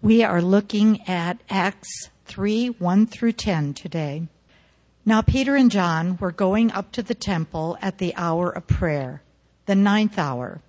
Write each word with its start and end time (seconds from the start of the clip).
We 0.00 0.22
are 0.22 0.40
looking 0.40 1.02
at 1.08 1.40
Acts 1.50 2.10
3 2.26 2.68
1 2.68 3.06
through 3.06 3.32
10 3.32 3.74
today. 3.74 4.28
Now, 5.04 5.22
Peter 5.22 5.56
and 5.56 5.72
John 5.72 6.16
were 6.18 6.30
going 6.30 6.70
up 6.70 6.92
to 6.92 7.02
the 7.02 7.16
temple 7.16 7.76
at 7.82 7.98
the 7.98 8.14
hour 8.14 8.48
of 8.48 8.68
prayer, 8.68 9.22
the 9.66 9.74
ninth 9.74 10.16
hour, 10.16 10.60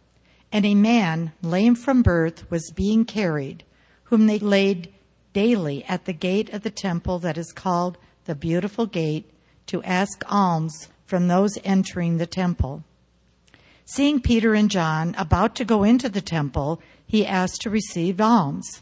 and 0.52 0.65
a 0.65 0.73
man, 0.73 1.31
lame 1.44 1.76
from 1.76 2.02
birth, 2.02 2.50
was 2.50 2.71
being 2.76 3.05
carried, 3.05 3.63
whom 4.06 4.26
they 4.26 4.40
laid 4.40 4.92
daily 5.32 5.86
at 5.86 6.06
the 6.06 6.14
gate 6.14 6.50
of 6.50 6.64
the 6.64 6.72
temple 6.72 7.20
that 7.20 7.38
is 7.38 7.52
called 7.52 8.00
the 8.26 8.34
Beautiful 8.34 8.88
Gate 8.88 9.30
to 9.68 9.84
ask 9.84 10.24
alms 10.26 10.90
from 11.06 11.28
those 11.28 11.56
entering 11.64 12.18
the 12.18 12.26
temple. 12.26 12.84
Seeing 13.86 14.22
Peter 14.22 14.56
and 14.56 14.72
John 14.72 15.14
about 15.20 15.54
to 15.58 15.66
go 15.66 15.84
into 15.84 16.09
the 16.09 16.20
temple, 16.20 16.82
he 17.05 17.27
asked 17.27 17.62
to 17.62 17.70
receive 17.70 18.20
alms. 18.20 18.82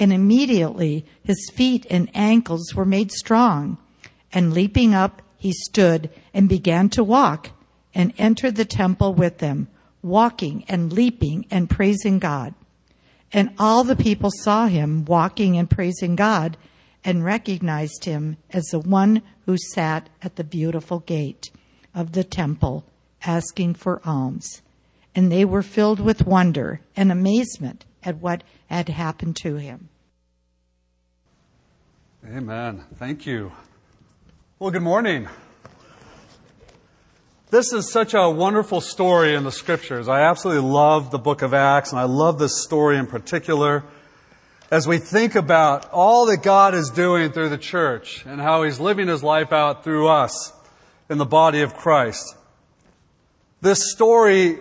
and 0.00 0.12
immediately 0.12 1.04
his 1.22 1.50
feet 1.52 1.86
and 1.90 2.10
ankles 2.14 2.74
were 2.74 2.86
made 2.86 3.12
strong. 3.12 3.76
And 4.32 4.54
leaping 4.54 4.94
up, 4.94 5.22
he 5.36 5.52
stood 5.52 6.10
and 6.32 6.48
began 6.48 6.88
to 6.90 7.04
walk 7.04 7.50
and 7.94 8.12
entered 8.16 8.56
the 8.56 8.64
temple 8.64 9.14
with 9.14 9.38
them, 9.38 9.68
walking 10.02 10.64
and 10.68 10.92
leaping 10.92 11.46
and 11.50 11.68
praising 11.68 12.18
God. 12.18 12.54
And 13.32 13.50
all 13.58 13.84
the 13.84 13.96
people 13.96 14.30
saw 14.32 14.66
him 14.66 15.04
walking 15.04 15.56
and 15.56 15.68
praising 15.68 16.16
God 16.16 16.56
and 17.04 17.24
recognized 17.24 18.04
him 18.04 18.36
as 18.50 18.64
the 18.66 18.80
one 18.80 19.22
who 19.46 19.56
sat 19.56 20.08
at 20.22 20.36
the 20.36 20.44
beautiful 20.44 21.00
gate 21.00 21.50
of 21.94 22.12
the 22.12 22.24
temple 22.24 22.84
asking 23.24 23.74
for 23.74 24.00
alms. 24.04 24.62
And 25.14 25.30
they 25.30 25.44
were 25.44 25.62
filled 25.62 26.00
with 26.00 26.26
wonder 26.26 26.80
and 26.96 27.12
amazement 27.12 27.84
at 28.02 28.18
what 28.18 28.44
had 28.68 28.88
happened 28.88 29.36
to 29.36 29.56
him. 29.56 29.88
Amen. 32.26 32.84
Thank 32.96 33.24
you. 33.24 33.50
Well, 34.58 34.70
good 34.70 34.82
morning. 34.82 35.26
This 37.48 37.72
is 37.72 37.90
such 37.90 38.12
a 38.12 38.28
wonderful 38.28 38.82
story 38.82 39.34
in 39.34 39.42
the 39.42 39.50
scriptures. 39.50 40.06
I 40.06 40.20
absolutely 40.20 40.68
love 40.68 41.10
the 41.10 41.18
book 41.18 41.40
of 41.40 41.54
Acts, 41.54 41.92
and 41.92 41.98
I 41.98 42.04
love 42.04 42.38
this 42.38 42.62
story 42.62 42.98
in 42.98 43.06
particular 43.06 43.84
as 44.70 44.86
we 44.86 44.98
think 44.98 45.34
about 45.34 45.90
all 45.92 46.26
that 46.26 46.42
God 46.42 46.74
is 46.74 46.90
doing 46.90 47.32
through 47.32 47.48
the 47.48 47.58
church 47.58 48.26
and 48.26 48.38
how 48.38 48.64
He's 48.64 48.78
living 48.78 49.08
His 49.08 49.22
life 49.22 49.50
out 49.50 49.82
through 49.82 50.06
us 50.06 50.52
in 51.08 51.16
the 51.16 51.24
body 51.24 51.62
of 51.62 51.74
Christ. 51.74 52.36
This 53.62 53.90
story 53.90 54.58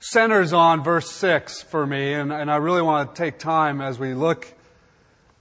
centers 0.00 0.54
on 0.54 0.82
verse 0.82 1.10
6 1.10 1.60
for 1.62 1.86
me, 1.86 2.14
and, 2.14 2.32
and 2.32 2.50
I 2.50 2.56
really 2.56 2.82
want 2.82 3.14
to 3.14 3.22
take 3.22 3.38
time 3.38 3.82
as 3.82 3.98
we 3.98 4.14
look 4.14 4.55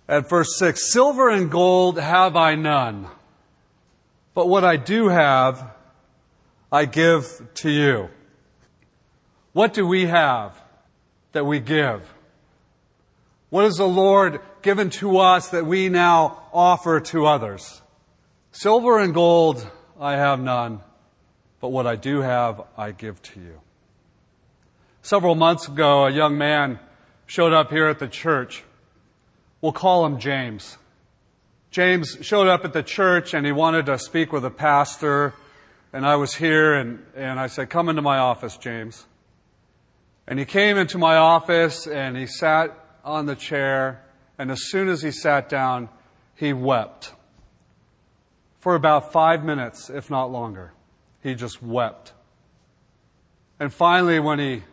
at 0.08 0.30
verse 0.30 0.58
6 0.58 0.92
Silver 0.92 1.30
and 1.30 1.50
gold 1.50 2.00
have 2.00 2.36
I 2.36 2.56
none, 2.56 3.08
but 4.34 4.48
what 4.48 4.64
I 4.64 4.78
do 4.78 5.08
have, 5.10 5.72
I 6.72 6.86
give 6.86 7.42
to 7.56 7.70
you. 7.70 8.10
What 9.54 9.74
do 9.74 9.88
we 9.88 10.08
have 10.08 10.62
that 11.32 11.46
we 11.46 11.60
give? 11.60 12.14
What 13.50 13.64
has 13.64 13.78
the 13.78 13.88
Lord 13.88 14.42
given 14.62 14.90
to 14.90 15.20
us 15.20 15.50
that 15.50 15.66
we 15.66 15.88
now 15.88 16.44
offer 16.52 17.00
to 17.00 17.26
others? 17.26 17.82
Silver 18.52 19.00
and 19.00 19.14
gold 19.14 19.66
I 19.98 20.18
have 20.18 20.42
none, 20.42 20.82
but 21.62 21.70
what 21.70 21.88
I 21.88 21.96
do 21.96 22.20
have, 22.20 22.62
I 22.78 22.92
give 22.92 23.22
to 23.22 23.40
you. 23.40 23.62
Several 25.02 25.36
months 25.36 25.70
ago, 25.70 26.06
a 26.06 26.10
young 26.10 26.38
man 26.38 26.80
showed 27.26 27.54
up 27.54 27.72
here 27.72 27.88
at 27.88 28.00
the 28.00 28.10
church 28.10 28.65
We'll 29.62 29.72
call 29.72 30.06
him 30.06 30.20
James. 30.20 30.78
James 31.72 32.18
showed 32.22 32.48
up 32.48 32.64
at 32.64 32.74
the 32.74 32.84
church 32.84 33.34
and 33.34 33.46
he 33.46 33.52
wanted 33.52 33.88
to 33.88 34.00
speak 34.00 34.32
with 34.32 34.46
a 34.46 34.50
pastor. 34.50 35.34
And 35.92 36.06
I 36.06 36.16
was 36.16 36.36
here 36.36 36.74
and, 36.74 37.06
and 37.16 37.40
I 37.40 37.48
said, 37.48 37.70
Come 37.70 37.90
into 37.90 38.02
my 38.02 38.18
office, 38.18 38.58
James. 38.58 39.06
And 40.28 40.40
he 40.40 40.46
came 40.46 40.78
into 40.78 40.98
my 40.98 41.18
office 41.18 41.88
and 41.88 42.18
he 42.18 42.28
sat 42.28 42.78
on 43.04 43.26
the 43.26 43.36
chair. 43.36 44.04
And 44.38 44.52
as 44.52 44.70
soon 44.70 44.90
as 44.90 45.02
he 45.02 45.12
sat 45.12 45.50
down, 45.50 45.90
he 46.36 46.54
wept. 46.54 47.14
For 48.60 48.76
about 48.76 49.12
five 49.12 49.44
minutes, 49.44 49.90
if 49.90 50.10
not 50.10 50.32
longer. 50.32 50.74
He 51.22 51.36
just 51.36 51.62
wept. 51.62 52.14
And 53.60 53.74
finally, 53.74 54.20
when 54.20 54.40
he 54.40 54.64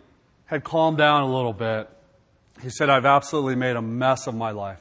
had 0.47 0.65
calmed 0.65 0.99
down 0.99 1.23
a 1.23 1.35
little 1.35 1.53
bit, 1.53 1.89
he 2.63 2.71
said, 2.71 2.89
I've 2.89 3.07
absolutely 3.07 3.57
made 3.57 3.77
a 3.77 3.83
mess 3.83 4.27
of 4.27 4.35
my 4.35 4.53
life. 4.53 4.81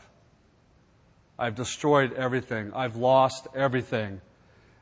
I've 1.38 1.56
destroyed 1.56 2.14
everything. 2.14 2.72
I've 2.76 2.96
lost 2.96 3.48
everything. 3.56 4.22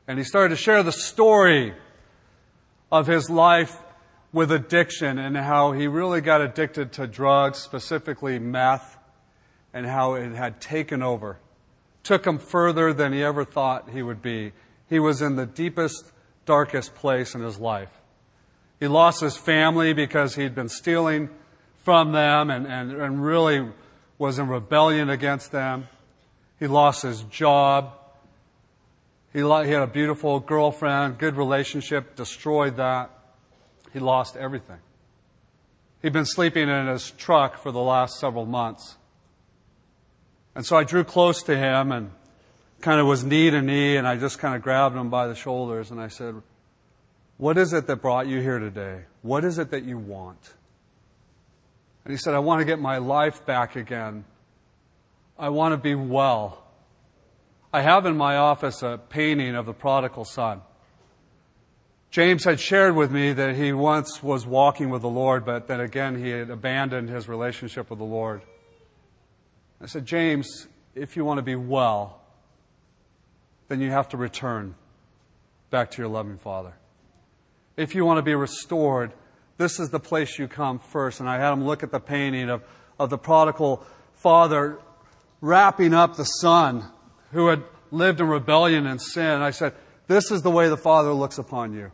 And 0.06 0.18
he 0.18 0.24
started 0.24 0.50
to 0.50 0.56
share 0.56 0.82
the 0.82 0.92
story 0.92 1.74
of 2.92 3.06
his 3.06 3.30
life 3.30 3.76
with 4.32 4.52
addiction 4.52 5.18
and 5.18 5.36
how 5.36 5.72
he 5.72 5.86
really 5.86 6.20
got 6.20 6.40
addicted 6.40 6.92
to 6.92 7.06
drugs, 7.06 7.58
specifically 7.58 8.38
meth, 8.38 8.98
and 9.72 9.86
how 9.86 10.14
it 10.14 10.32
had 10.32 10.60
taken 10.60 11.02
over. 11.02 11.38
Took 12.02 12.26
him 12.26 12.38
further 12.38 12.92
than 12.92 13.12
he 13.12 13.22
ever 13.22 13.44
thought 13.44 13.90
he 13.90 14.02
would 14.02 14.20
be. 14.20 14.52
He 14.88 14.98
was 14.98 15.22
in 15.22 15.36
the 15.36 15.46
deepest, 15.46 16.12
darkest 16.44 16.94
place 16.94 17.34
in 17.34 17.40
his 17.40 17.58
life. 17.58 17.90
He 18.78 18.88
lost 18.88 19.20
his 19.20 19.36
family 19.36 19.92
because 19.92 20.34
he'd 20.34 20.54
been 20.54 20.68
stealing 20.68 21.30
from 21.90 22.12
them 22.12 22.50
and, 22.50 22.68
and, 22.68 22.92
and 22.92 23.24
really 23.24 23.66
was 24.16 24.38
in 24.38 24.46
rebellion 24.46 25.10
against 25.10 25.50
them. 25.50 25.88
He 26.60 26.68
lost 26.68 27.02
his 27.02 27.22
job. 27.24 27.94
He, 29.32 29.40
he 29.40 29.72
had 29.72 29.82
a 29.82 29.88
beautiful 29.88 30.38
girlfriend, 30.38 31.18
good 31.18 31.34
relationship, 31.34 32.14
destroyed 32.14 32.76
that. 32.76 33.10
He 33.92 33.98
lost 33.98 34.36
everything. 34.36 34.78
He'd 36.00 36.12
been 36.12 36.26
sleeping 36.26 36.68
in 36.68 36.86
his 36.86 37.10
truck 37.10 37.58
for 37.58 37.72
the 37.72 37.80
last 37.80 38.20
several 38.20 38.46
months. 38.46 38.94
And 40.54 40.64
so 40.64 40.76
I 40.76 40.84
drew 40.84 41.02
close 41.02 41.42
to 41.42 41.56
him 41.56 41.90
and 41.90 42.12
kind 42.80 43.00
of 43.00 43.08
was 43.08 43.24
knee 43.24 43.50
to 43.50 43.60
knee, 43.60 43.96
and 43.96 44.06
I 44.06 44.14
just 44.14 44.38
kind 44.38 44.54
of 44.54 44.62
grabbed 44.62 44.94
him 44.94 45.10
by 45.10 45.26
the 45.26 45.34
shoulders 45.34 45.90
and 45.90 46.00
I 46.00 46.06
said, 46.06 46.40
What 47.36 47.58
is 47.58 47.72
it 47.72 47.88
that 47.88 47.96
brought 47.96 48.28
you 48.28 48.40
here 48.40 48.60
today? 48.60 49.06
What 49.22 49.44
is 49.44 49.58
it 49.58 49.72
that 49.72 49.82
you 49.82 49.98
want? 49.98 50.54
And 52.04 52.12
he 52.12 52.16
said, 52.16 52.34
I 52.34 52.38
want 52.38 52.60
to 52.60 52.64
get 52.64 52.78
my 52.78 52.98
life 52.98 53.44
back 53.44 53.76
again. 53.76 54.24
I 55.38 55.48
want 55.50 55.72
to 55.72 55.76
be 55.76 55.94
well. 55.94 56.64
I 57.72 57.82
have 57.82 58.06
in 58.06 58.16
my 58.16 58.36
office 58.36 58.82
a 58.82 58.98
painting 59.08 59.54
of 59.54 59.66
the 59.66 59.72
prodigal 59.72 60.24
son. 60.24 60.62
James 62.10 62.44
had 62.44 62.58
shared 62.58 62.96
with 62.96 63.12
me 63.12 63.32
that 63.32 63.54
he 63.54 63.72
once 63.72 64.22
was 64.22 64.44
walking 64.44 64.90
with 64.90 65.02
the 65.02 65.08
Lord, 65.08 65.44
but 65.44 65.68
then 65.68 65.80
again 65.80 66.22
he 66.22 66.30
had 66.30 66.50
abandoned 66.50 67.08
his 67.08 67.28
relationship 67.28 67.88
with 67.88 68.00
the 68.00 68.04
Lord. 68.04 68.42
I 69.80 69.86
said, 69.86 70.06
James, 70.06 70.66
if 70.94 71.16
you 71.16 71.24
want 71.24 71.38
to 71.38 71.42
be 71.42 71.54
well, 71.54 72.20
then 73.68 73.80
you 73.80 73.90
have 73.90 74.08
to 74.08 74.16
return 74.16 74.74
back 75.70 75.92
to 75.92 76.02
your 76.02 76.08
loving 76.08 76.36
Father. 76.36 76.74
If 77.76 77.94
you 77.94 78.04
want 78.04 78.18
to 78.18 78.22
be 78.22 78.34
restored, 78.34 79.12
this 79.60 79.78
is 79.78 79.90
the 79.90 80.00
place 80.00 80.38
you 80.38 80.48
come 80.48 80.78
first. 80.78 81.20
And 81.20 81.28
I 81.28 81.36
had 81.36 81.52
him 81.52 81.64
look 81.64 81.82
at 81.82 81.90
the 81.92 82.00
painting 82.00 82.48
of, 82.48 82.64
of 82.98 83.10
the 83.10 83.18
prodigal 83.18 83.84
father 84.14 84.78
wrapping 85.42 85.92
up 85.92 86.16
the 86.16 86.24
son 86.24 86.84
who 87.32 87.48
had 87.48 87.62
lived 87.90 88.20
in 88.20 88.28
rebellion 88.28 88.86
and 88.86 89.00
sin. 89.00 89.42
I 89.42 89.50
said, 89.50 89.74
This 90.06 90.30
is 90.30 90.40
the 90.40 90.50
way 90.50 90.70
the 90.70 90.78
Father 90.78 91.12
looks 91.12 91.36
upon 91.36 91.74
you. 91.74 91.92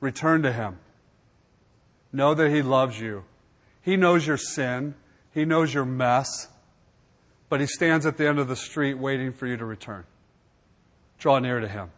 Return 0.00 0.42
to 0.42 0.52
Him. 0.52 0.78
Know 2.12 2.34
that 2.34 2.50
He 2.50 2.60
loves 2.60 3.00
you. 3.00 3.24
He 3.80 3.96
knows 3.96 4.26
your 4.26 4.36
sin, 4.36 4.94
He 5.32 5.46
knows 5.46 5.72
your 5.72 5.86
mess, 5.86 6.48
but 7.48 7.60
He 7.60 7.66
stands 7.66 8.04
at 8.04 8.18
the 8.18 8.28
end 8.28 8.38
of 8.38 8.48
the 8.48 8.56
street 8.56 8.98
waiting 8.98 9.32
for 9.32 9.46
you 9.46 9.56
to 9.56 9.64
return. 9.64 10.04
Draw 11.18 11.38
near 11.38 11.60
to 11.60 11.68
Him. 11.68 11.90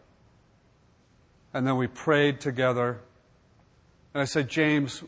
And 1.53 1.67
then 1.67 1.75
we 1.75 1.87
prayed 1.87 2.39
together 2.39 3.01
and 4.13 4.21
I 4.21 4.25
said, 4.25 4.47
James, 4.47 5.03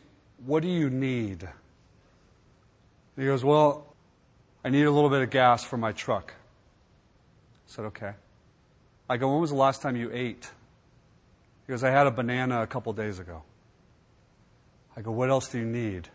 what 0.45 0.63
do 0.63 0.69
you 0.69 0.89
need? 0.89 1.47
he 3.15 3.25
goes, 3.25 3.43
Well, 3.43 3.85
I 4.63 4.69
need 4.69 4.83
a 4.83 4.91
little 4.91 5.09
bit 5.09 5.21
of 5.21 5.29
gas 5.29 5.63
for 5.63 5.77
my 5.77 5.91
truck. 5.91 6.33
I 6.33 7.71
said, 7.71 7.85
Okay. 7.85 8.11
I 9.09 9.17
go, 9.17 9.31
When 9.31 9.41
was 9.41 9.51
the 9.51 9.55
last 9.55 9.81
time 9.81 9.95
you 9.95 10.09
ate? 10.11 10.49
He 11.65 11.71
goes, 11.71 11.83
I 11.83 11.91
had 11.91 12.07
a 12.07 12.11
banana 12.11 12.61
a 12.61 12.67
couple 12.67 12.91
days 12.93 13.19
ago. 13.19 13.43
I 14.97 15.01
go, 15.01 15.11
What 15.11 15.29
else 15.29 15.49
do 15.49 15.59
you 15.59 15.65
need? 15.65 16.09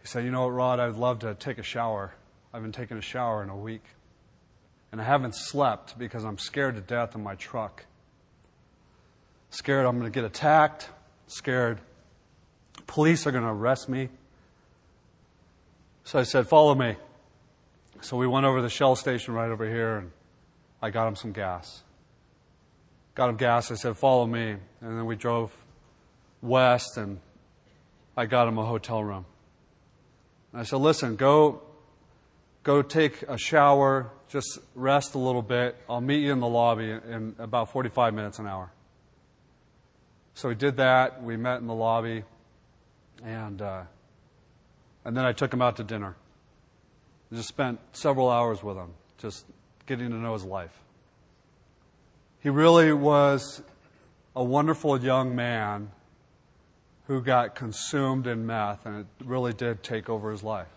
He 0.00 0.06
said, 0.06 0.24
You 0.24 0.30
know 0.30 0.42
what, 0.42 0.50
Rod? 0.50 0.80
I'd 0.80 0.96
love 0.96 1.20
to 1.20 1.34
take 1.34 1.58
a 1.58 1.62
shower. 1.62 2.14
I've 2.52 2.62
been 2.62 2.72
taking 2.72 2.96
a 2.96 3.02
shower 3.02 3.42
in 3.42 3.48
a 3.48 3.56
week. 3.56 3.84
And 4.90 5.00
I 5.00 5.04
haven't 5.04 5.34
slept 5.34 5.98
because 5.98 6.24
I'm 6.24 6.38
scared 6.38 6.76
to 6.76 6.80
death 6.80 7.14
in 7.14 7.22
my 7.22 7.34
truck. 7.34 7.84
Scared 9.50 9.84
I'm 9.84 9.98
going 9.98 10.10
to 10.10 10.14
get 10.14 10.24
attacked. 10.24 10.88
Scared 11.28 11.80
police 12.88 13.26
are 13.26 13.30
going 13.30 13.44
to 13.44 13.50
arrest 13.50 13.88
me. 13.88 14.08
So 16.02 16.18
I 16.18 16.24
said, 16.24 16.48
Follow 16.48 16.74
me. 16.74 16.96
So 18.00 18.16
we 18.16 18.26
went 18.26 18.46
over 18.46 18.58
to 18.58 18.62
the 18.62 18.70
Shell 18.70 18.96
station 18.96 19.34
right 19.34 19.50
over 19.50 19.68
here, 19.68 19.98
and 19.98 20.10
I 20.82 20.90
got 20.90 21.06
him 21.06 21.14
some 21.14 21.32
gas. 21.32 21.82
Got 23.14 23.28
him 23.28 23.36
gas. 23.36 23.70
I 23.70 23.76
said, 23.76 23.96
Follow 23.96 24.26
me. 24.26 24.56
And 24.80 24.98
then 24.98 25.06
we 25.06 25.14
drove 25.14 25.52
west, 26.42 26.96
and 26.96 27.20
I 28.16 28.26
got 28.26 28.48
him 28.48 28.58
a 28.58 28.64
hotel 28.64 29.04
room. 29.04 29.26
And 30.52 30.62
I 30.62 30.64
said, 30.64 30.76
Listen, 30.76 31.16
go, 31.16 31.62
go 32.62 32.82
take 32.82 33.22
a 33.28 33.36
shower, 33.36 34.10
just 34.28 34.58
rest 34.74 35.14
a 35.14 35.18
little 35.18 35.42
bit. 35.42 35.76
I'll 35.88 36.00
meet 36.00 36.20
you 36.20 36.32
in 36.32 36.40
the 36.40 36.48
lobby 36.48 36.90
in 36.90 37.36
about 37.38 37.70
45 37.70 38.14
minutes, 38.14 38.38
an 38.38 38.46
hour. 38.46 38.72
So 40.38 40.48
we 40.48 40.54
did 40.54 40.76
that. 40.76 41.20
We 41.20 41.36
met 41.36 41.60
in 41.60 41.66
the 41.66 41.74
lobby, 41.74 42.22
and 43.24 43.60
uh, 43.60 43.82
and 45.04 45.16
then 45.16 45.24
I 45.24 45.32
took 45.32 45.52
him 45.52 45.60
out 45.60 45.74
to 45.78 45.82
dinner. 45.82 46.14
I 47.32 47.34
just 47.34 47.48
spent 47.48 47.80
several 47.90 48.30
hours 48.30 48.62
with 48.62 48.76
him, 48.76 48.90
just 49.20 49.46
getting 49.86 50.10
to 50.10 50.14
know 50.14 50.34
his 50.34 50.44
life. 50.44 50.80
He 52.38 52.50
really 52.50 52.92
was 52.92 53.62
a 54.36 54.44
wonderful 54.44 55.02
young 55.02 55.34
man 55.34 55.90
who 57.08 57.20
got 57.20 57.56
consumed 57.56 58.28
in 58.28 58.46
meth, 58.46 58.86
and 58.86 59.00
it 59.00 59.06
really 59.26 59.52
did 59.52 59.82
take 59.82 60.08
over 60.08 60.30
his 60.30 60.44
life. 60.44 60.68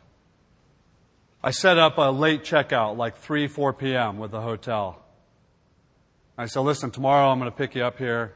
I 1.43 1.51
set 1.51 1.77
up 1.77 1.99
a 1.99 2.09
late 2.09 2.41
checkout, 2.41 2.97
like 2.97 3.15
3, 3.17 3.47
4 3.47 3.73
p.m., 3.73 4.17
with 4.17 4.31
the 4.31 4.41
hotel. 4.41 5.03
I 6.35 6.47
said, 6.47 6.61
listen, 6.61 6.89
tomorrow 6.89 7.29
I'm 7.29 7.37
going 7.37 7.51
to 7.51 7.55
pick 7.55 7.75
you 7.75 7.83
up 7.83 7.99
here, 7.99 8.33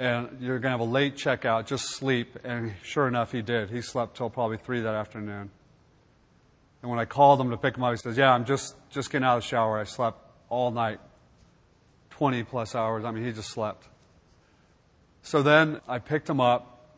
and 0.00 0.38
you're 0.40 0.58
going 0.58 0.72
to 0.72 0.78
have 0.78 0.80
a 0.80 0.84
late 0.84 1.14
checkout, 1.14 1.66
just 1.66 1.90
sleep. 1.90 2.38
And 2.42 2.72
sure 2.82 3.06
enough, 3.06 3.32
he 3.32 3.42
did. 3.42 3.68
He 3.68 3.82
slept 3.82 4.16
till 4.16 4.30
probably 4.30 4.56
3 4.56 4.80
that 4.80 4.94
afternoon. 4.94 5.50
And 6.80 6.90
when 6.90 6.98
I 6.98 7.04
called 7.04 7.38
him 7.38 7.50
to 7.50 7.58
pick 7.58 7.76
him 7.76 7.84
up, 7.84 7.92
he 7.92 7.98
says, 7.98 8.16
yeah, 8.16 8.32
I'm 8.32 8.46
just, 8.46 8.74
just 8.88 9.12
getting 9.12 9.26
out 9.26 9.36
of 9.36 9.42
the 9.42 9.48
shower. 9.48 9.78
I 9.78 9.84
slept 9.84 10.18
all 10.48 10.70
night, 10.70 11.00
20 12.08 12.44
plus 12.44 12.74
hours. 12.74 13.04
I 13.04 13.10
mean, 13.10 13.26
he 13.26 13.32
just 13.32 13.50
slept. 13.50 13.88
So 15.20 15.42
then 15.42 15.82
I 15.86 15.98
picked 15.98 16.30
him 16.30 16.40
up 16.40 16.96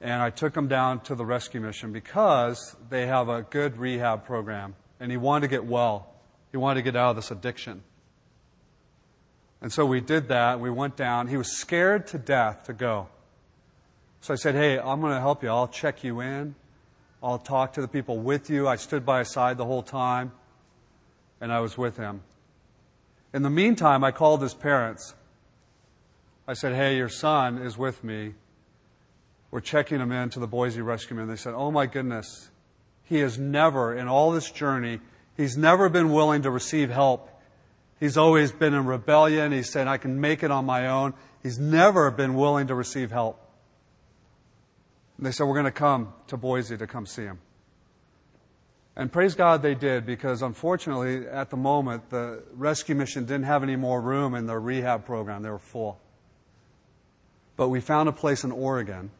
and 0.00 0.22
I 0.22 0.30
took 0.30 0.56
him 0.56 0.66
down 0.66 1.00
to 1.00 1.14
the 1.14 1.26
rescue 1.26 1.60
mission 1.60 1.92
because 1.92 2.74
they 2.88 3.06
have 3.06 3.28
a 3.28 3.42
good 3.42 3.76
rehab 3.76 4.24
program, 4.24 4.76
and 4.98 5.10
he 5.10 5.18
wanted 5.18 5.42
to 5.42 5.48
get 5.48 5.66
well. 5.66 6.14
He 6.52 6.56
wanted 6.56 6.80
to 6.80 6.82
get 6.90 6.96
out 6.96 7.10
of 7.10 7.16
this 7.16 7.30
addiction. 7.30 7.82
And 9.62 9.72
so 9.72 9.84
we 9.84 10.00
did 10.00 10.28
that. 10.28 10.60
We 10.60 10.70
went 10.70 10.96
down. 10.96 11.28
He 11.28 11.36
was 11.36 11.58
scared 11.58 12.06
to 12.08 12.18
death 12.18 12.64
to 12.64 12.72
go. 12.72 13.08
So 14.20 14.32
I 14.34 14.36
said, 14.36 14.54
Hey, 14.54 14.78
I'm 14.78 15.00
going 15.00 15.14
to 15.14 15.20
help 15.20 15.42
you. 15.42 15.48
I'll 15.50 15.68
check 15.68 16.02
you 16.04 16.20
in. 16.20 16.54
I'll 17.22 17.38
talk 17.38 17.74
to 17.74 17.82
the 17.82 17.88
people 17.88 18.18
with 18.18 18.48
you. 18.48 18.66
I 18.66 18.76
stood 18.76 19.04
by 19.04 19.20
his 19.20 19.30
side 19.30 19.58
the 19.58 19.66
whole 19.66 19.82
time, 19.82 20.32
and 21.40 21.52
I 21.52 21.60
was 21.60 21.76
with 21.76 21.98
him. 21.98 22.22
In 23.34 23.42
the 23.42 23.50
meantime, 23.50 24.02
I 24.02 24.10
called 24.10 24.42
his 24.42 24.54
parents. 24.54 25.14
I 26.48 26.54
said, 26.54 26.74
Hey, 26.74 26.96
your 26.96 27.08
son 27.08 27.58
is 27.58 27.78
with 27.78 28.02
me 28.02 28.34
We're 29.50 29.60
checking 29.60 30.00
him 30.00 30.12
in 30.12 30.30
to 30.30 30.40
the 30.40 30.46
Boise 30.46 30.80
Rescue 30.80 31.16
Men. 31.16 31.28
They 31.28 31.36
said, 31.36 31.54
Oh 31.54 31.70
my 31.70 31.86
goodness, 31.86 32.50
he 33.04 33.18
has 33.18 33.38
never, 33.38 33.94
in 33.94 34.08
all 34.08 34.32
this 34.32 34.50
journey, 34.50 35.00
he's 35.36 35.56
never 35.56 35.88
been 35.88 36.12
willing 36.12 36.42
to 36.42 36.50
receive 36.50 36.90
help. 36.90 37.39
He's 38.00 38.16
always 38.16 38.50
been 38.50 38.72
in 38.72 38.86
rebellion. 38.86 39.52
He's 39.52 39.70
saying, 39.70 39.86
I 39.86 39.98
can 39.98 40.20
make 40.20 40.42
it 40.42 40.50
on 40.50 40.64
my 40.64 40.88
own. 40.88 41.12
He's 41.42 41.58
never 41.58 42.10
been 42.10 42.34
willing 42.34 42.66
to 42.68 42.74
receive 42.74 43.10
help. 43.10 43.38
And 45.18 45.26
they 45.26 45.32
said, 45.32 45.44
We're 45.46 45.54
going 45.54 45.66
to 45.66 45.70
come 45.70 46.14
to 46.28 46.38
Boise 46.38 46.78
to 46.78 46.86
come 46.86 47.04
see 47.04 47.22
him. 47.24 47.38
And 48.96 49.12
praise 49.12 49.34
God 49.34 49.62
they 49.62 49.74
did 49.74 50.04
because 50.04 50.42
unfortunately, 50.42 51.26
at 51.28 51.50
the 51.50 51.56
moment, 51.56 52.10
the 52.10 52.42
rescue 52.54 52.94
mission 52.94 53.24
didn't 53.24 53.44
have 53.44 53.62
any 53.62 53.76
more 53.76 54.00
room 54.00 54.34
in 54.34 54.46
their 54.46 54.60
rehab 54.60 55.04
program. 55.04 55.42
They 55.42 55.50
were 55.50 55.58
full. 55.58 56.00
But 57.56 57.68
we 57.68 57.80
found 57.80 58.08
a 58.08 58.12
place 58.12 58.44
in 58.44 58.50
Oregon 58.50 59.10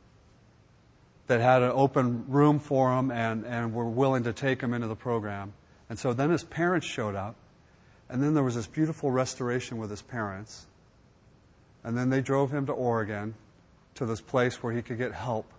that 1.27 1.41
had 1.41 1.63
an 1.63 1.71
open 1.71 2.25
room 2.29 2.59
for 2.59 2.99
him 2.99 3.11
and, 3.11 3.47
and 3.47 3.73
were 3.73 3.89
willing 3.89 4.25
to 4.25 4.33
take 4.33 4.61
him 4.61 4.75
into 4.75 4.89
the 4.89 4.97
program. 4.97 5.53
And 5.89 5.99
so 5.99 6.13
then 6.13 6.31
his 6.31 6.43
parents 6.45 6.87
showed 6.87 7.15
up, 7.15 7.37
and 8.11 8.21
then 8.21 8.35
there 8.35 8.43
was 8.43 8.57
this 8.57 8.67
beautiful 8.67 9.11
restoration 9.13 9.79
with 9.79 9.89
his 9.89 10.03
parents. 10.03 10.67
And 11.85 11.97
then 11.97 12.11
they 12.11 12.21
drove 12.21 12.51
him 12.51 12.67
to 12.67 12.73
Oregon 12.73 13.35
to 13.95 14.05
this 14.05 14.21
place 14.21 14.63
where 14.63 14.73
he 14.73 14.83
could 14.83 14.99
get 14.99 15.13
help, 15.13 15.51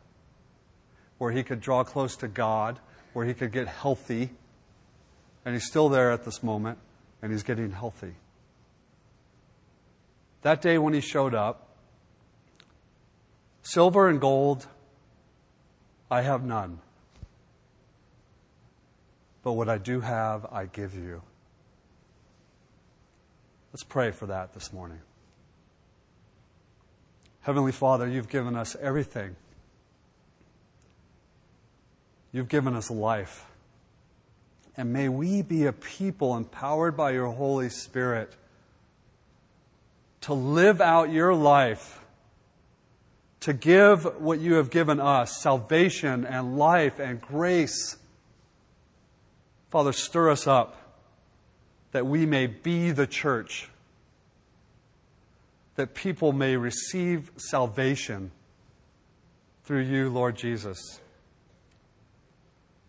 where 1.17 1.31
he 1.31 1.43
could 1.43 1.61
draw 1.61 1.83
close 1.85 2.17
to 2.17 2.27
God, 2.27 2.77
where 3.13 3.25
he 3.25 3.33
could 3.33 3.53
get 3.53 3.67
healthy. 3.67 4.31
And 5.45 5.55
he's 5.55 5.65
still 5.65 5.87
there 5.87 6.11
at 6.11 6.25
this 6.25 6.43
moment, 6.43 6.77
and 7.21 7.31
he's 7.31 7.43
getting 7.43 7.71
healthy. 7.71 8.15
That 10.41 10.61
day 10.61 10.77
when 10.77 10.93
he 10.93 11.01
showed 11.01 11.33
up, 11.33 11.69
silver 13.63 14.09
and 14.09 14.19
gold 14.19 14.67
I 16.09 16.21
have 16.21 16.43
none. 16.43 16.79
But 19.41 19.53
what 19.53 19.69
I 19.69 19.77
do 19.77 20.01
have, 20.01 20.45
I 20.51 20.65
give 20.65 20.93
you. 20.93 21.21
Let's 23.73 23.83
pray 23.83 24.11
for 24.11 24.25
that 24.27 24.53
this 24.53 24.73
morning. 24.73 24.99
Heavenly 27.41 27.71
Father, 27.71 28.07
you've 28.07 28.29
given 28.29 28.55
us 28.55 28.75
everything. 28.79 29.35
You've 32.31 32.49
given 32.49 32.75
us 32.75 32.91
life. 32.91 33.45
And 34.77 34.93
may 34.93 35.09
we 35.09 35.41
be 35.41 35.65
a 35.65 35.73
people 35.73 36.35
empowered 36.37 36.95
by 36.95 37.11
your 37.11 37.27
Holy 37.27 37.69
Spirit 37.69 38.35
to 40.21 40.33
live 40.33 40.81
out 40.81 41.11
your 41.11 41.33
life 41.33 42.01
to 43.41 43.53
give 43.53 44.05
what 44.21 44.39
you 44.39 44.53
have 44.53 44.69
given 44.69 44.99
us 44.99 45.41
salvation 45.41 46.25
and 46.25 46.57
life 46.57 46.99
and 46.99 47.19
grace. 47.19 47.97
Father, 49.69 49.91
stir 49.91 50.29
us 50.29 50.47
up 50.47 50.77
that 51.91 52.05
we 52.05 52.25
may 52.25 52.47
be 52.47 52.91
the 52.91 53.07
church, 53.07 53.69
that 55.75 55.93
people 55.93 56.31
may 56.31 56.55
receive 56.55 57.31
salvation 57.37 58.31
through 59.63 59.81
you, 59.81 60.09
Lord 60.09 60.35
Jesus. 60.35 60.99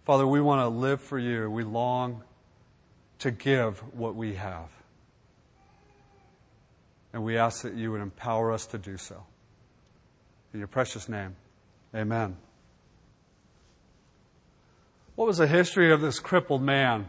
Father, 0.04 0.26
we 0.26 0.40
want 0.40 0.60
to 0.60 0.68
live 0.68 1.00
for 1.00 1.18
you. 1.18 1.50
We 1.50 1.62
long 1.64 2.22
to 3.20 3.30
give 3.30 3.78
what 3.96 4.16
we 4.16 4.34
have. 4.34 4.68
And 7.12 7.22
we 7.22 7.36
ask 7.36 7.62
that 7.62 7.74
you 7.74 7.92
would 7.92 8.00
empower 8.00 8.52
us 8.52 8.66
to 8.66 8.78
do 8.78 8.96
so. 8.96 9.22
In 10.52 10.58
your 10.58 10.68
precious 10.68 11.08
name, 11.08 11.36
amen. 11.94 12.36
What 15.14 15.28
was 15.28 15.38
the 15.38 15.46
history 15.46 15.92
of 15.92 16.00
this 16.00 16.18
crippled 16.18 16.62
man 16.62 17.06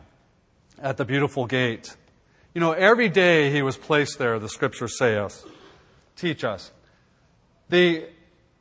at 0.81 0.97
the 0.97 1.05
beautiful 1.05 1.45
gate? 1.45 1.95
You 2.53 2.61
know, 2.61 2.71
every 2.71 3.09
day 3.09 3.51
he 3.51 3.61
was 3.61 3.77
placed 3.77 4.19
there, 4.19 4.37
the 4.37 4.49
scriptures 4.49 4.97
say 4.97 5.17
us, 5.17 5.45
teach 6.15 6.43
us. 6.43 6.71
The, 7.69 8.05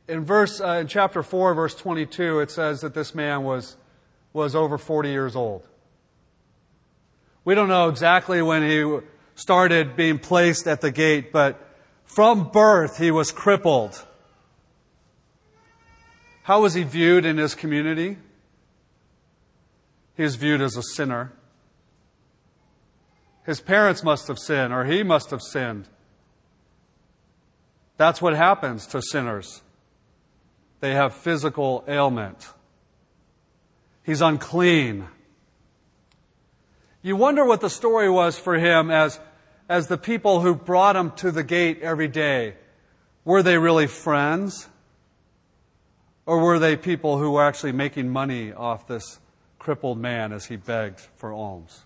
in 0.09 0.25
verse, 0.25 0.61
uh, 0.61 0.79
in 0.81 0.87
chapter 0.87 1.23
4, 1.23 1.55
verse 1.55 1.75
22, 1.75 2.41
it 2.41 2.51
says 2.51 2.81
that 2.81 2.95
this 2.95 3.15
man 3.15 3.45
was, 3.45 3.77
was 4.33 4.55
over 4.55 4.79
40 4.79 5.11
years 5.11 5.37
old. 5.37 5.69
We 7.45 7.55
don't 7.55 7.69
know 7.69 7.89
exactly 7.89 8.41
when 8.41 8.63
he 8.63 9.01
started 9.35 9.97
being 9.97 10.19
placed 10.19 10.67
at 10.67 10.81
the 10.81 10.91
gate, 10.91 11.33
but 11.33 11.61
from 12.05 12.51
birth 12.51 12.99
he 12.99 13.11
was 13.11 13.33
crippled. 13.33 14.07
How 16.45 16.63
was 16.63 16.75
he 16.75 16.83
viewed 16.83 17.25
in 17.25 17.39
his 17.39 17.55
community? 17.55 18.17
He 20.17 20.23
was 20.23 20.37
viewed 20.37 20.61
as 20.61 20.77
a 20.77 20.83
sinner. 20.83 21.33
His 23.45 23.61
parents 23.61 24.05
must 24.05 24.29
have 24.29 24.39
sinned, 24.39 24.73
or 24.73 24.85
he 24.85 25.03
must 25.03 25.31
have 25.31 25.43
sinned. 25.43 25.89
That's 27.97 28.23
what 28.23 28.35
happens 28.35 28.87
to 28.89 29.03
sinners. 29.03 29.63
They 30.81 30.95
have 30.95 31.15
physical 31.15 31.85
ailment. 31.87 32.53
He's 34.03 34.21
unclean. 34.21 35.07
You 37.03 37.17
wonder 37.17 37.45
what 37.45 37.61
the 37.61 37.71
story 37.71 38.11
was 38.11 38.39
for 38.39 38.59
him 38.59 38.91
as, 38.91 39.19
as 39.69 39.89
the 39.89 39.99
people 39.99 40.41
who 40.41 40.55
brought 40.55 40.97
him 40.97 41.11
to 41.13 41.31
the 41.31 41.43
gate 41.43 41.81
every 41.83 42.09
day. 42.09 42.55
Were 43.25 43.43
they 43.43 43.59
really 43.59 43.87
friends? 43.87 44.69
Or 46.27 46.41
were 46.41 46.59
they 46.59 46.77
people 46.77 47.19
who 47.19 47.33
were 47.33 47.45
actually 47.45 47.73
making 47.73 48.09
money 48.09 48.53
off 48.53 48.87
this 48.87 49.19
crippled 49.59 49.99
man 49.99 50.33
as 50.33 50.47
he 50.47 50.57
begged 50.57 51.01
for 51.17 51.33
alms? 51.33 51.85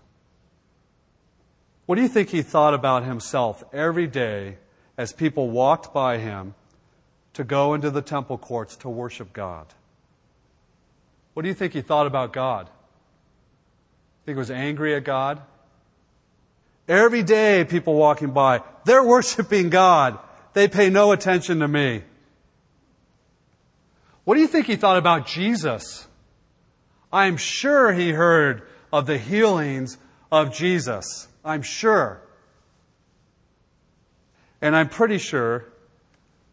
What 1.87 1.95
do 1.95 2.01
you 2.01 2.09
think 2.09 2.29
he 2.29 2.41
thought 2.41 2.73
about 2.73 3.05
himself 3.05 3.63
every 3.73 4.07
day 4.07 4.57
as 4.97 5.13
people 5.13 5.49
walked 5.49 5.93
by 5.93 6.17
him 6.17 6.53
to 7.33 7.45
go 7.45 7.73
into 7.73 7.89
the 7.89 8.01
temple 8.01 8.37
courts 8.37 8.75
to 8.77 8.89
worship 8.89 9.31
God? 9.31 9.65
What 11.33 11.43
do 11.43 11.47
you 11.47 11.55
think 11.55 11.71
he 11.71 11.81
thought 11.81 12.05
about 12.05 12.33
God? 12.33 12.69
Think 14.25 14.35
he 14.35 14.39
was 14.39 14.51
angry 14.51 14.95
at 14.95 15.05
God? 15.05 15.41
Every 16.89 17.23
day, 17.23 17.63
people 17.63 17.95
walking 17.95 18.31
by, 18.31 18.63
they're 18.83 19.03
worshiping 19.15 19.69
God. 19.69 20.19
They 20.53 20.67
pay 20.67 20.89
no 20.89 21.13
attention 21.13 21.59
to 21.59 21.69
me. 21.69 22.03
What 24.25 24.35
do 24.35 24.41
you 24.41 24.47
think 24.47 24.65
he 24.65 24.75
thought 24.75 24.97
about 24.97 25.25
Jesus? 25.25 26.05
I'm 27.13 27.37
sure 27.37 27.93
he 27.93 28.11
heard 28.11 28.63
of 28.91 29.05
the 29.05 29.17
healings 29.17 29.97
of 30.29 30.53
Jesus. 30.53 31.29
I'm 31.47 31.61
sure. 31.61 32.21
And 34.61 34.75
I'm 34.75 34.89
pretty 34.89 35.17
sure 35.17 35.65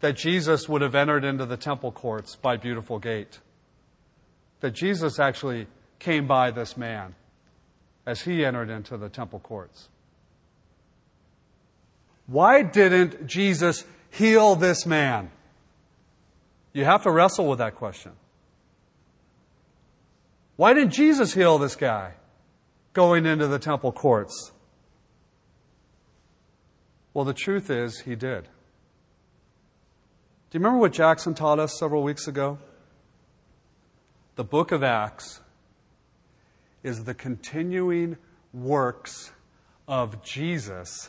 that 0.00 0.16
Jesus 0.16 0.68
would 0.68 0.82
have 0.82 0.94
entered 0.94 1.24
into 1.24 1.46
the 1.46 1.56
temple 1.56 1.90
courts 1.90 2.36
by 2.36 2.56
Beautiful 2.56 2.98
Gate. 2.98 3.40
That 4.60 4.70
Jesus 4.70 5.18
actually 5.18 5.66
came 5.98 6.26
by 6.26 6.50
this 6.50 6.76
man 6.76 7.14
as 8.06 8.22
he 8.22 8.44
entered 8.44 8.70
into 8.70 8.96
the 8.96 9.08
temple 9.08 9.40
courts. 9.40 9.88
Why 12.26 12.62
didn't 12.62 13.26
Jesus 13.26 13.84
heal 14.10 14.54
this 14.54 14.86
man? 14.86 15.30
You 16.72 16.84
have 16.84 17.02
to 17.02 17.10
wrestle 17.10 17.48
with 17.48 17.58
that 17.58 17.74
question. 17.74 18.12
Why 20.56 20.72
didn't 20.72 20.92
Jesus 20.92 21.34
heal 21.34 21.58
this 21.58 21.74
guy 21.76 22.12
going 22.92 23.26
into 23.26 23.48
the 23.48 23.58
temple 23.58 23.92
courts? 23.92 24.52
Well, 27.14 27.24
the 27.24 27.32
truth 27.32 27.70
is, 27.70 28.00
he 28.00 28.16
did. 28.16 28.48
Do 30.50 30.58
you 30.58 30.60
remember 30.60 30.80
what 30.80 30.92
Jackson 30.92 31.32
taught 31.32 31.60
us 31.60 31.78
several 31.78 32.02
weeks 32.02 32.26
ago? 32.26 32.58
The 34.34 34.42
book 34.42 34.72
of 34.72 34.82
Acts 34.82 35.40
is 36.82 37.04
the 37.04 37.14
continuing 37.14 38.16
works 38.52 39.30
of 39.86 40.24
Jesus 40.24 41.08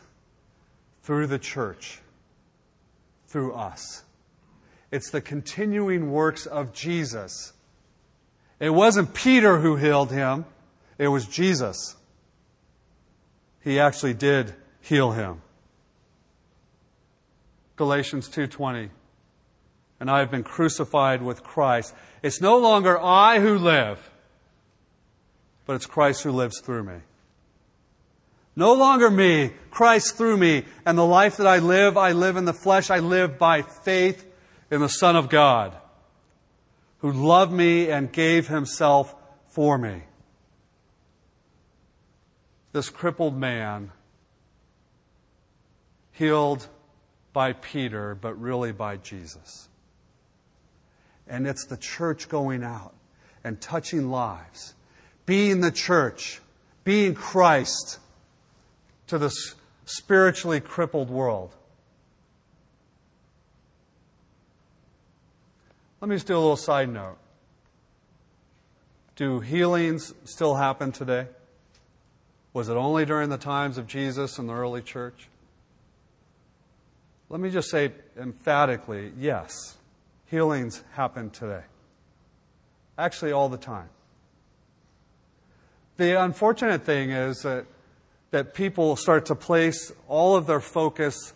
through 1.02 1.26
the 1.28 1.40
church, 1.40 2.02
through 3.28 3.54
us. 3.54 4.04
It's 4.92 5.10
the 5.10 5.22
continuing 5.22 6.12
works 6.12 6.46
of 6.46 6.72
Jesus. 6.72 7.54
It 8.60 8.70
wasn't 8.70 9.16
Peter 9.16 9.60
who 9.60 9.76
healed 9.76 10.12
him, 10.12 10.46
it 11.00 11.08
was 11.08 11.26
Jesus. 11.26 11.96
He 13.64 13.80
actually 13.80 14.14
did 14.14 14.54
heal 14.82 15.12
him. 15.12 15.42
Galatians 17.76 18.30
2:20 18.30 18.90
And 20.00 20.10
I 20.10 20.20
have 20.20 20.32
been 20.32 20.44
crucified 20.44 21.22
with 21.22 21.44
Christ. 21.44 21.94
It's 22.22 22.42
no 22.42 22.58
longer 22.58 23.00
I 23.00 23.40
who 23.40 23.58
live, 23.58 24.10
but 25.66 25.76
it's 25.76 25.86
Christ 25.86 26.24
who 26.24 26.32
lives 26.32 26.60
through 26.62 26.84
me. 26.84 27.02
No 28.56 28.74
longer 28.74 29.10
me, 29.10 29.52
Christ 29.70 30.16
through 30.16 30.38
me, 30.38 30.66
and 30.86 30.98
the 30.98 31.06
life 31.06 31.38
that 31.38 31.48
I 31.48 31.60
live, 31.60 31.98
I 31.98 32.14
live 32.14 32.38
in 32.38 32.46
the 32.46 32.54
flesh, 32.54 32.90
I 32.90 33.00
live 33.00 33.38
by 33.38 33.62
faith 33.62 34.26
in 34.72 34.80
the 34.80 34.88
Son 34.88 35.16
of 35.16 35.30
God, 35.30 35.76
who 37.00 37.12
loved 37.12 37.52
me 37.52 37.90
and 37.90 38.12
gave 38.12 38.48
himself 38.48 39.14
for 39.48 39.78
me. 39.78 40.04
This 42.72 42.90
crippled 42.90 43.38
man, 43.38 43.92
healed 46.12 46.68
by 47.36 47.52
Peter, 47.52 48.16
but 48.16 48.40
really 48.40 48.72
by 48.72 48.96
Jesus. 48.96 49.68
And 51.28 51.46
it's 51.46 51.66
the 51.66 51.76
church 51.76 52.30
going 52.30 52.64
out 52.64 52.96
and 53.44 53.60
touching 53.60 54.10
lives, 54.10 54.74
being 55.26 55.60
the 55.60 55.70
church, 55.70 56.40
being 56.86 57.14
Christ 57.14 58.00
to 59.08 59.18
this 59.18 59.54
spiritually 59.84 60.62
crippled 60.62 61.10
world. 61.10 61.54
Let 66.00 66.08
me 66.08 66.16
just 66.16 66.28
do 66.28 66.36
a 66.36 66.40
little 66.40 66.56
side 66.56 66.88
note. 66.88 67.18
Do 69.18 69.42
healings 69.42 70.14
still 70.24 70.56
happen 70.56 70.94
today? 70.94 71.28
Was 72.54 72.70
it 72.70 72.78
only 72.78 73.04
during 73.04 73.28
the 73.28 73.38
times 73.38 73.78
of 73.78 73.88
Jesus 73.88 74.40
and 74.40 74.48
the 74.48 74.54
early 74.54 74.82
church? 74.82 75.28
Let 77.30 77.40
me 77.40 77.50
just 77.50 77.70
say 77.70 77.92
emphatically 78.20 79.12
yes, 79.18 79.78
healings 80.28 80.84
happen 80.94 81.32
today. 81.32 81.64
Actually, 82.98 83.32
all 83.32 83.50
the 83.50 83.58
time. 83.58 83.90
The 85.98 86.22
unfortunate 86.22 86.84
thing 86.84 87.12
is 87.12 87.42
that, 87.42 87.66
that 88.32 88.54
people 88.54 88.96
start 88.96 89.26
to 89.28 89.36
place 89.36 89.92
all 90.08 90.36
of 90.36 90.46
their 90.46 90.60
focus 90.60 91.34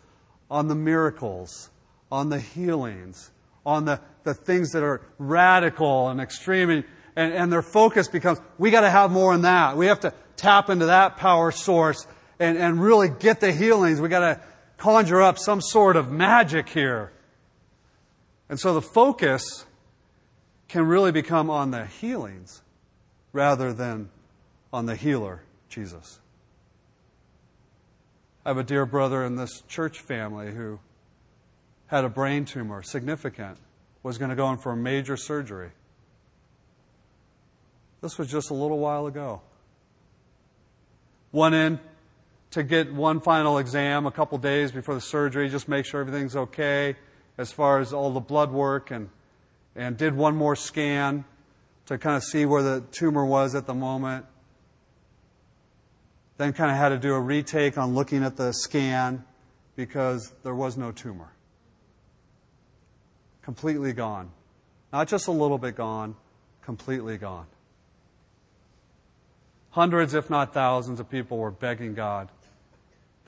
on 0.51 0.67
the 0.67 0.75
miracles, 0.75 1.69
on 2.11 2.29
the 2.29 2.39
healings, 2.39 3.31
on 3.65 3.85
the, 3.85 3.99
the 4.23 4.33
things 4.33 4.71
that 4.71 4.83
are 4.83 5.01
radical 5.17 6.09
and 6.09 6.21
extreme, 6.21 6.69
and, 6.69 6.83
and, 7.15 7.33
and 7.33 7.51
their 7.51 7.61
focus 7.61 8.07
becomes, 8.07 8.39
we 8.57 8.69
got 8.69 8.81
to 8.81 8.89
have 8.89 9.11
more 9.11 9.33
in 9.33 9.41
that. 9.41 9.75
We 9.75 9.87
have 9.87 10.01
to 10.01 10.13
tap 10.35 10.69
into 10.69 10.87
that 10.87 11.17
power 11.17 11.51
source 11.51 12.05
and, 12.39 12.57
and 12.57 12.81
really 12.81 13.09
get 13.09 13.39
the 13.39 13.51
healings. 13.51 13.99
We 13.99 14.09
got 14.09 14.19
to 14.19 14.41
conjure 14.79 15.21
up 15.21 15.37
some 15.37 15.61
sort 15.61 15.95
of 15.95 16.11
magic 16.11 16.69
here. 16.69 17.11
And 18.49 18.59
so 18.59 18.73
the 18.73 18.81
focus 18.81 19.65
can 20.67 20.87
really 20.87 21.11
become 21.11 21.49
on 21.49 21.71
the 21.71 21.85
healings 21.85 22.61
rather 23.33 23.73
than 23.73 24.09
on 24.73 24.85
the 24.85 24.95
healer, 24.95 25.43
Jesus. 25.67 26.19
I 28.45 28.49
have 28.49 28.57
a 28.57 28.63
dear 28.63 28.85
brother 28.85 29.23
in 29.23 29.35
this 29.35 29.61
church 29.67 29.99
family 29.99 30.51
who 30.51 30.79
had 31.87 32.05
a 32.05 32.09
brain 32.09 32.45
tumor, 32.45 32.81
significant, 32.81 33.57
was 34.01 34.17
going 34.17 34.29
to 34.29 34.35
go 34.35 34.49
in 34.51 34.57
for 34.57 34.71
a 34.71 34.77
major 34.77 35.17
surgery. 35.17 35.71
This 38.01 38.17
was 38.17 38.29
just 38.29 38.49
a 38.49 38.53
little 38.53 38.79
while 38.79 39.07
ago. 39.07 39.41
Went 41.31 41.53
in 41.53 41.79
to 42.51 42.63
get 42.63 42.93
one 42.93 43.21
final 43.21 43.57
exam 43.57 44.05
a 44.05 44.11
couple 44.11 44.37
days 44.37 44.71
before 44.71 44.95
the 44.95 45.01
surgery, 45.01 45.49
just 45.49 45.67
make 45.67 45.85
sure 45.85 46.01
everything's 46.01 46.35
okay 46.35 46.95
as 47.37 47.51
far 47.51 47.79
as 47.79 47.93
all 47.93 48.11
the 48.11 48.19
blood 48.19 48.51
work, 48.51 48.91
and, 48.91 49.09
and 49.75 49.97
did 49.97 50.15
one 50.15 50.35
more 50.35 50.55
scan 50.55 51.23
to 51.85 51.97
kind 51.97 52.17
of 52.17 52.23
see 52.23 52.45
where 52.45 52.61
the 52.61 52.83
tumor 52.91 53.25
was 53.25 53.55
at 53.55 53.65
the 53.65 53.73
moment. 53.73 54.25
Then 56.37 56.53
kind 56.53 56.71
of 56.71 56.77
had 56.77 56.89
to 56.89 56.97
do 56.97 57.13
a 57.13 57.19
retake 57.19 57.77
on 57.77 57.93
looking 57.95 58.23
at 58.23 58.35
the 58.35 58.51
scan 58.51 59.23
because 59.75 60.33
there 60.43 60.55
was 60.55 60.75
no 60.75 60.91
tumor 60.91 61.31
completely 63.49 63.93
gone. 63.93 64.29
Not 64.93 65.07
just 65.07 65.27
a 65.27 65.31
little 65.31 65.57
bit 65.57 65.75
gone, 65.75 66.15
completely 66.61 67.17
gone. 67.17 67.47
Hundreds, 69.71 70.13
if 70.13 70.29
not 70.29 70.53
thousands, 70.53 70.99
of 70.99 71.09
people 71.09 71.39
were 71.39 71.49
begging 71.49 71.95
God 71.95 72.29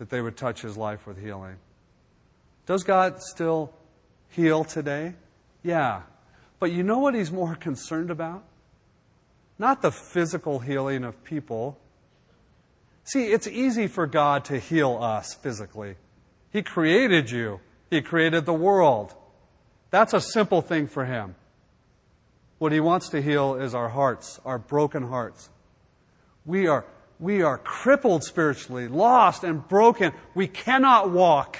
that 0.01 0.10
they 0.10 0.20
would 0.20 0.36
touch 0.36 0.63
his 0.63 0.77
life 0.77 1.05
with 1.05 1.22
healing. 1.22 1.58
Does 2.65 2.81
God 2.81 3.22
still 3.22 3.72
heal 4.29 4.63
today? 4.63 5.13
Yeah. 5.62 6.01
But 6.60 6.72
you 6.72 6.81
know 6.81 6.98
what 6.98 7.13
he's 7.13 7.31
more 7.31 7.53
concerned 7.53 8.10
about? 8.10 8.43
Not 9.60 9.84
the 9.84 9.91
physical 9.91 10.58
healing 10.58 11.03
of 11.03 11.24
people. 11.24 11.77
See, 13.03 13.25
it's 13.25 13.46
easy 13.46 13.86
for 13.86 14.08
God 14.08 14.43
to 14.46 14.58
heal 14.58 14.98
us 15.00 15.36
physically. 15.36 15.98
He 16.51 16.63
created 16.63 17.29
you, 17.29 17.60
He 17.91 18.01
created 18.01 18.48
the 18.48 18.53
world. 18.53 19.13
That's 19.91 20.15
a 20.15 20.22
simple 20.22 20.63
thing 20.63 20.88
for 20.88 21.05
Him. 21.05 21.36
What 22.58 22.72
He 22.72 22.79
wants 22.79 23.08
to 23.10 23.22
heal 23.22 23.53
is 23.53 23.75
our 23.75 23.89
hearts, 23.89 24.39
our 24.46 24.58
broken 24.58 25.10
hearts. 25.10 25.51
We 26.43 26.65
are, 26.65 26.88
we 27.21 27.43
are 27.43 27.59
crippled 27.59 28.23
spiritually, 28.23 28.87
lost 28.87 29.43
and 29.43 29.65
broken. 29.67 30.11
We 30.33 30.47
cannot 30.47 31.11
walk 31.11 31.59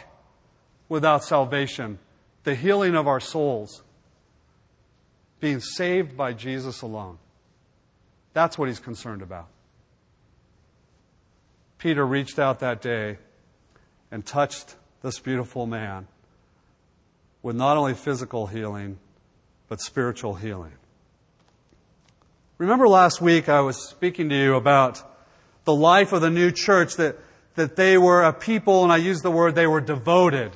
without 0.90 1.24
salvation, 1.24 2.00
the 2.44 2.56
healing 2.56 2.96
of 2.96 3.08
our 3.08 3.20
souls, 3.20 3.84
being 5.40 5.60
saved 5.60 6.18
by 6.18 6.34
Jesus 6.34 6.82
alone. 6.82 7.20
That's 8.34 8.58
what 8.58 8.70
He's 8.70 8.80
concerned 8.80 9.22
about. 9.22 9.48
Peter 11.78 12.06
reached 12.06 12.40
out 12.40 12.60
that 12.60 12.82
day 12.82 13.20
and 14.10 14.26
touched 14.26 14.76
this 15.04 15.20
beautiful 15.20 15.68
man 15.68 16.08
with 17.44 17.56
not 17.56 17.78
only 17.78 17.94
physical 17.94 18.48
healing, 18.48 18.98
but 19.68 19.80
spiritual 19.80 20.34
healing. 20.34 20.74
Remember 22.58 22.88
last 22.88 23.22
week 23.22 23.48
I 23.48 23.62
was 23.62 23.78
speaking 23.90 24.28
to 24.30 24.36
you 24.36 24.56
about 24.56 25.11
the 25.66 25.76
life 25.76 26.12
of 26.14 26.22
the 26.22 26.30
new 26.30 26.52
church 26.52 26.96
that, 26.96 27.18
that 27.56 27.76
they 27.76 27.98
were 27.98 28.24
a 28.24 28.34
people, 28.34 28.84
and 28.84 28.92
I 28.92 28.98
use 28.98 29.22
the 29.22 29.32
word 29.32 29.56
they 29.56 29.68
were 29.68 29.82
devoted. 29.82 30.52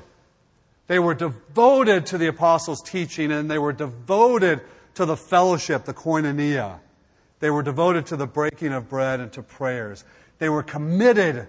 They 0.88 1.00
were 1.00 1.14
devoted 1.14 2.08
to 2.08 2.18
the 2.18 2.28
apostles' 2.28 2.82
teaching 2.82 3.32
and 3.32 3.50
they 3.50 3.58
were 3.58 3.74
devoted 3.74 4.62
to 4.96 5.06
the 5.06 5.18
fellowship, 5.18 5.86
the 5.86 5.94
koinonia. 5.94 6.80
They 7.40 7.50
were 7.50 7.64
devoted 7.64 8.08
to 8.08 8.16
the 8.16 8.28
breaking 8.28 8.72
of 8.72 8.88
bread 8.88 9.20
and 9.20 9.32
to 9.34 9.44
prayers. 9.44 10.04
They 10.38 10.50
were 10.50 10.64
committed 10.64 11.48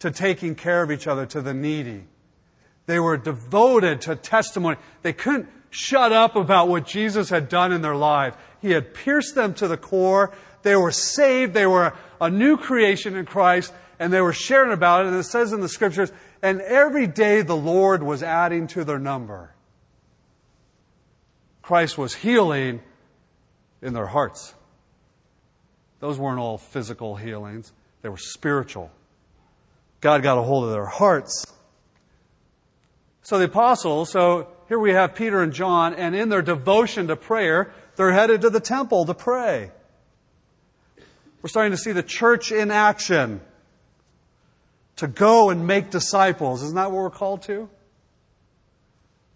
to 0.00 0.10
taking 0.10 0.54
care 0.54 0.82
of 0.82 0.90
each 0.90 1.06
other, 1.06 1.26
to 1.26 1.40
the 1.40 1.54
needy. 1.54 2.04
They 2.86 2.98
were 2.98 3.16
devoted 3.16 4.02
to 4.02 4.16
testimony. 4.16 4.76
They 5.02 5.12
couldn't 5.12 5.48
shut 5.70 6.12
up 6.12 6.36
about 6.36 6.68
what 6.68 6.86
Jesus 6.86 7.30
had 7.30 7.48
done 7.48 7.72
in 7.72 7.82
their 7.82 7.94
lives. 7.94 8.36
He 8.60 8.70
had 8.70 8.94
pierced 8.94 9.34
them 9.34 9.54
to 9.54 9.68
the 9.68 9.76
core. 9.76 10.32
They 10.62 10.76
were 10.76 10.90
saved. 10.90 11.54
They 11.54 11.66
were 11.66 11.94
a 12.20 12.30
new 12.30 12.56
creation 12.56 13.16
in 13.16 13.26
Christ, 13.26 13.72
and 13.98 14.12
they 14.12 14.20
were 14.20 14.32
sharing 14.32 14.72
about 14.72 15.04
it. 15.04 15.08
And 15.08 15.16
it 15.16 15.24
says 15.24 15.52
in 15.52 15.60
the 15.60 15.68
scriptures, 15.68 16.12
and 16.42 16.60
every 16.60 17.06
day 17.06 17.42
the 17.42 17.56
Lord 17.56 18.02
was 18.02 18.22
adding 18.22 18.66
to 18.68 18.84
their 18.84 18.98
number. 18.98 19.54
Christ 21.62 21.96
was 21.96 22.14
healing 22.14 22.80
in 23.82 23.92
their 23.92 24.06
hearts. 24.06 24.54
Those 26.00 26.18
weren't 26.18 26.40
all 26.40 26.58
physical 26.58 27.16
healings, 27.16 27.72
they 28.02 28.08
were 28.08 28.16
spiritual. 28.16 28.90
God 30.00 30.22
got 30.22 30.38
a 30.38 30.42
hold 30.42 30.64
of 30.64 30.70
their 30.70 30.86
hearts. 30.86 31.44
So 33.22 33.38
the 33.38 33.44
apostles, 33.44 34.10
so 34.10 34.48
here 34.68 34.78
we 34.78 34.92
have 34.92 35.14
Peter 35.14 35.42
and 35.42 35.52
John, 35.52 35.94
and 35.94 36.16
in 36.16 36.30
their 36.30 36.42
devotion 36.42 37.08
to 37.08 37.16
prayer, 37.16 37.72
they're 37.96 38.12
headed 38.12 38.40
to 38.40 38.50
the 38.50 38.60
temple 38.60 39.04
to 39.04 39.14
pray. 39.14 39.70
We're 41.42 41.48
starting 41.48 41.72
to 41.72 41.78
see 41.78 41.92
the 41.92 42.02
church 42.02 42.52
in 42.52 42.70
action 42.70 43.40
to 44.96 45.08
go 45.08 45.50
and 45.50 45.66
make 45.66 45.90
disciples. 45.90 46.62
Isn't 46.62 46.76
that 46.76 46.90
what 46.90 47.02
we're 47.02 47.10
called 47.10 47.42
to? 47.42 47.70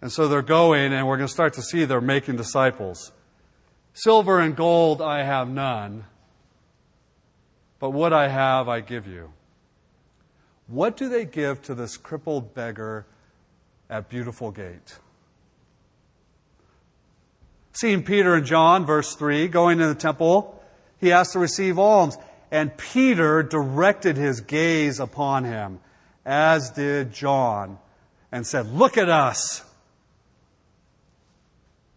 And 0.01 0.11
so 0.11 0.27
they're 0.27 0.43
going, 0.43 0.93
and 0.93 1.07
we're 1.07 1.17
going 1.17 1.27
to 1.27 1.33
start 1.33 1.53
to 1.53 1.63
see 1.63 1.85
they're 1.85 2.01
making 2.01 2.35
disciples. 2.35 3.11
Silver 3.93 4.39
and 4.39 4.55
gold 4.55 5.01
I 5.01 5.23
have 5.23 5.49
none, 5.49 6.03
but 7.79 7.89
what 7.89 8.13
I 8.13 8.27
have 8.27 8.69
I 8.69 8.81
give 8.81 9.07
you. 9.07 9.31
What 10.67 10.97
do 10.97 11.09
they 11.09 11.25
give 11.25 11.61
to 11.63 11.73
this 11.73 11.97
crippled 11.97 12.53
beggar 12.53 13.05
at 13.89 14.09
Beautiful 14.09 14.51
Gate? 14.51 14.99
Seeing 17.71 18.03
Peter 18.03 18.35
and 18.35 18.45
John, 18.45 18.85
verse 18.85 19.15
3, 19.15 19.47
going 19.47 19.79
to 19.79 19.87
the 19.87 19.95
temple, 19.95 20.54
he 20.99 21.11
asked 21.11 21.33
to 21.33 21.39
receive 21.39 21.77
alms. 21.79 22.17
And 22.51 22.75
Peter 22.77 23.43
directed 23.43 24.17
his 24.17 24.41
gaze 24.41 24.99
upon 24.99 25.43
him, 25.43 25.79
as 26.25 26.69
did 26.69 27.11
John, 27.11 27.79
and 28.31 28.45
said, 28.45 28.67
Look 28.67 28.97
at 28.97 29.09
us. 29.09 29.63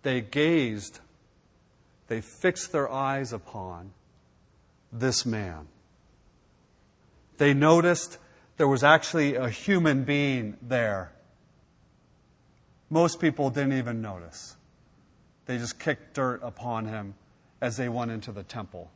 They 0.02 0.20
gazed, 0.20 1.00
they 2.06 2.20
fixed 2.20 2.72
their 2.72 2.90
eyes 2.90 3.32
upon 3.32 3.92
this 4.92 5.26
man. 5.26 5.68
They 7.36 7.52
noticed 7.52 8.18
there 8.56 8.68
was 8.68 8.82
actually 8.82 9.34
a 9.34 9.48
human 9.48 10.04
being 10.04 10.56
there. 10.62 11.12
Most 12.90 13.20
people 13.20 13.50
didn't 13.50 13.74
even 13.74 14.00
notice. 14.00 14.56
They 15.46 15.58
just 15.58 15.78
kicked 15.78 16.14
dirt 16.14 16.40
upon 16.42 16.86
him 16.86 17.14
as 17.60 17.76
they 17.76 17.88
went 17.88 18.10
into 18.10 18.32
the 18.32 18.42
temple. 18.42 18.90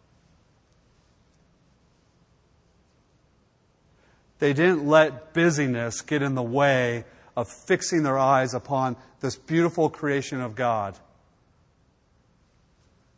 They 4.38 4.52
didn't 4.52 4.86
let 4.86 5.34
busyness 5.34 6.00
get 6.00 6.22
in 6.22 6.34
the 6.34 6.42
way 6.42 7.04
of 7.36 7.48
fixing 7.48 8.02
their 8.02 8.18
eyes 8.18 8.54
upon 8.54 8.96
this 9.20 9.36
beautiful 9.36 9.88
creation 9.88 10.40
of 10.40 10.54
God, 10.54 10.98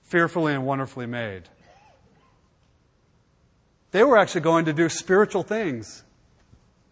fearfully 0.03 0.53
and 0.53 0.67
wonderfully 0.67 1.07
made. 1.07 1.45
They 3.91 4.05
were 4.05 4.19
actually 4.19 4.43
going 4.43 4.67
to 4.67 4.73
do 4.73 4.89
spiritual 4.89 5.43
things, 5.43 6.05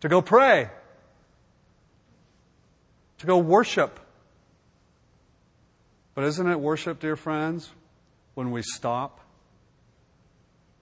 to 0.01 0.09
go 0.09 0.23
pray, 0.23 0.71
to 3.19 3.27
go 3.27 3.39
worship. 3.39 4.01
But 6.15 6.25
isn't 6.25 6.47
it 6.47 6.61
worship, 6.61 7.01
dear 7.01 7.17
friends, 7.17 7.71
when 8.35 8.51
we 8.51 8.63
stop 8.63 9.21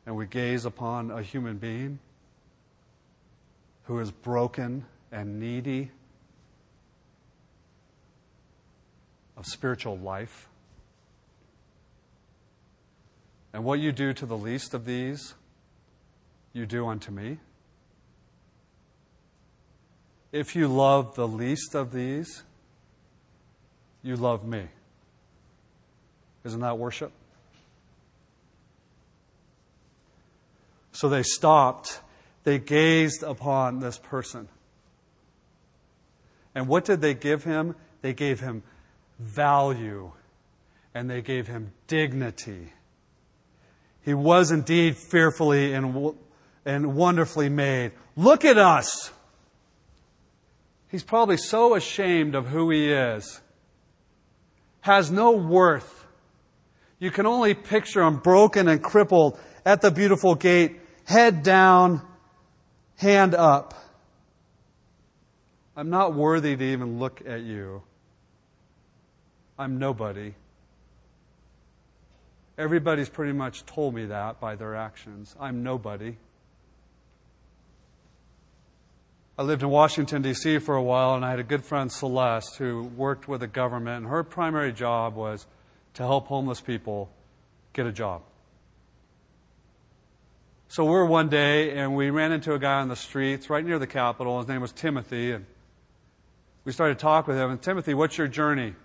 and 0.07 0.17
we 0.17 0.27
gaze 0.27 0.65
upon 0.65 1.11
a 1.11 1.23
human 1.23 1.59
being? 1.59 1.99
who 3.91 3.99
is 3.99 4.13
broken 4.13 4.85
and 5.11 5.41
needy 5.41 5.91
of 9.37 9.45
spiritual 9.45 9.99
life. 9.99 10.49
And 13.53 13.65
what 13.65 13.81
you 13.81 13.91
do 13.91 14.13
to 14.13 14.27
the 14.27 14.37
least 14.37 14.75
of 14.75 14.85
these, 14.85 15.35
you 16.53 16.67
do 16.67 16.87
unto 16.87 17.11
me. 17.11 17.39
If 20.31 20.55
you 20.55 20.69
love 20.69 21.17
the 21.17 21.27
least 21.27 21.75
of 21.75 21.91
these, 21.91 22.45
you 24.05 24.15
love 24.15 24.47
me. 24.47 24.69
Isn't 26.45 26.61
that 26.61 26.79
worship? 26.79 27.11
So 31.01 31.09
they 31.09 31.23
stopped 31.23 32.03
they 32.45 32.59
gazed 32.59 33.23
upon 33.23 33.81
this 33.81 33.97
person. 33.97 34.49
And 36.55 36.69
what 36.69 36.85
did 36.85 37.01
they 37.01 37.15
give 37.15 37.43
him? 37.43 37.75
They 38.03 38.13
gave 38.13 38.41
him 38.41 38.63
value 39.19 40.13
and 40.95 41.09
they 41.09 41.23
gave 41.23 41.47
him 41.47 41.73
dignity. 41.87 42.75
He 44.03 44.13
was 44.13 44.51
indeed 44.51 44.99
fearfully 44.99 45.73
and, 45.73 46.15
and 46.67 46.95
wonderfully 46.95 47.49
made. 47.49 47.93
Look 48.15 48.45
at 48.45 48.59
us! 48.59 49.11
He's 50.91 51.03
probably 51.03 51.39
so 51.39 51.77
ashamed 51.77 52.35
of 52.35 52.49
who 52.49 52.69
he 52.69 52.93
is, 52.93 53.41
has 54.83 55.11
no 55.11 55.31
worth. 55.31 56.05
You 56.99 57.11
can 57.11 57.25
only 57.25 57.55
picture 57.55 58.03
him 58.03 58.19
broken 58.19 58.69
and 58.69 58.83
crippled 58.83 59.41
at 59.65 59.81
the 59.81 59.91
beautiful 59.91 60.35
gate, 60.35 60.77
head 61.05 61.43
down, 61.43 62.03
hand 62.97 63.35
up. 63.35 63.75
I'm 65.77 65.91
not 65.91 66.15
worthy 66.15 66.57
to 66.57 66.65
even 66.65 66.99
look 66.99 67.23
at 67.27 67.41
you. 67.41 67.83
I'm 69.59 69.79
nobody. 69.79 70.35
Everybody's 72.59 73.09
pretty 73.09 73.33
much 73.33 73.65
told 73.65 73.95
me 73.95 74.07
that 74.07 74.41
by 74.41 74.57
their 74.57 74.75
actions. 74.75 75.35
I'm 75.41 75.63
nobody. 75.63 76.17
I 79.39 79.43
lived 79.43 79.63
in 79.63 79.71
Washington, 79.71 80.21
D.C. 80.21 80.59
for 80.59 80.77
a 80.77 80.83
while, 80.83 81.15
and 81.15 81.25
I 81.25 81.31
had 81.31 81.39
a 81.39 81.43
good 81.43 81.65
friend, 81.65 81.91
Celeste, 81.91 82.57
who 82.57 82.83
worked 82.83 83.27
with 83.27 83.41
the 83.41 83.47
government, 83.47 84.03
and 84.03 84.07
her 84.09 84.23
primary 84.23 84.71
job 84.71 85.15
was 85.15 85.47
to 85.95 86.03
help 86.03 86.27
homeless 86.27 86.61
people 86.61 87.11
get 87.73 87.87
a 87.87 87.93
job. 87.93 88.21
So 90.71 90.85
we 90.85 90.93
were 90.93 91.05
one 91.05 91.29
day 91.29 91.73
and 91.73 91.97
we 91.97 92.11
ran 92.11 92.31
into 92.31 92.55
a 92.55 92.59
guy 92.61 92.81
on 92.81 92.87
the 92.87 92.95
streets 92.95 93.51
right 93.51 93.65
near 93.65 93.81
the 93.81 93.89
Capitol. 93.89 94.39
His 94.39 94.47
name 94.47 94.61
was 94.61 94.71
Timothy. 94.71 95.33
And 95.33 95.45
we 96.65 96.71
started 96.71 96.97
to 96.97 97.03
talk 97.03 97.27
with 97.27 97.37
him. 97.37 97.51
And 97.51 97.61
Timothy, 97.61 97.93
what's 97.93 98.17
your 98.17 98.29
journey? 98.29 98.67
And 98.67 98.77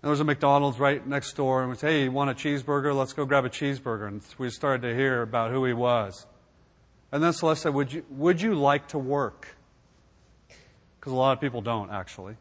there 0.00 0.10
was 0.10 0.18
a 0.18 0.24
McDonald's 0.24 0.80
right 0.80 1.06
next 1.06 1.34
door. 1.34 1.60
And 1.60 1.70
we 1.70 1.76
said, 1.76 1.90
hey, 1.90 2.02
you 2.02 2.10
want 2.10 2.30
a 2.30 2.34
cheeseburger? 2.34 2.92
Let's 2.92 3.12
go 3.12 3.24
grab 3.24 3.44
a 3.44 3.48
cheeseburger. 3.48 4.08
And 4.08 4.20
we 4.38 4.50
started 4.50 4.82
to 4.88 4.92
hear 4.92 5.22
about 5.22 5.52
who 5.52 5.64
he 5.64 5.72
was. 5.72 6.26
And 7.12 7.22
then 7.22 7.32
Celeste 7.32 7.62
said, 7.62 7.74
would 7.74 7.92
you, 7.92 8.04
would 8.10 8.42
you 8.42 8.56
like 8.56 8.88
to 8.88 8.98
work? 8.98 9.54
Because 10.98 11.12
a 11.12 11.16
lot 11.16 11.30
of 11.30 11.40
people 11.40 11.60
don't, 11.60 11.92
actually. 11.92 12.34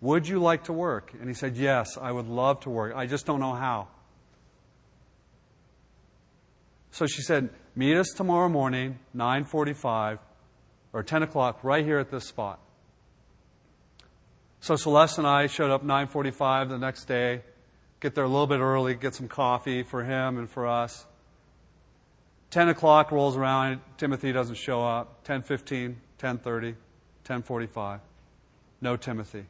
Would 0.00 0.26
you 0.26 0.38
like 0.38 0.64
to 0.64 0.72
work? 0.72 1.12
And 1.20 1.28
he 1.28 1.34
said, 1.34 1.58
yes, 1.58 1.98
I 2.00 2.12
would 2.12 2.28
love 2.28 2.60
to 2.60 2.70
work. 2.70 2.94
I 2.96 3.04
just 3.04 3.26
don't 3.26 3.40
know 3.40 3.52
how. 3.52 3.88
So 6.90 7.06
she 7.06 7.22
said, 7.22 7.50
meet 7.74 7.96
us 7.96 8.08
tomorrow 8.16 8.48
morning, 8.48 8.98
9.45 9.14 10.18
or 10.92 11.02
10 11.02 11.22
o'clock 11.22 11.62
right 11.62 11.84
here 11.84 11.98
at 11.98 12.10
this 12.10 12.26
spot. 12.26 12.58
So 14.60 14.76
Celeste 14.76 15.18
and 15.18 15.26
I 15.26 15.46
showed 15.46 15.70
up 15.70 15.84
9.45 15.84 16.70
the 16.70 16.78
next 16.78 17.04
day, 17.04 17.42
get 18.00 18.14
there 18.14 18.24
a 18.24 18.28
little 18.28 18.46
bit 18.46 18.60
early, 18.60 18.94
get 18.94 19.14
some 19.14 19.28
coffee 19.28 19.82
for 19.82 20.02
him 20.02 20.38
and 20.38 20.50
for 20.50 20.66
us. 20.66 21.06
10 22.50 22.70
o'clock 22.70 23.12
rolls 23.12 23.36
around, 23.36 23.80
Timothy 23.98 24.32
doesn't 24.32 24.56
show 24.56 24.82
up. 24.82 25.24
10.15, 25.24 25.96
10.30, 26.18 26.74
10.45. 27.24 28.00
No 28.80 28.96
Timothy. 28.96 29.44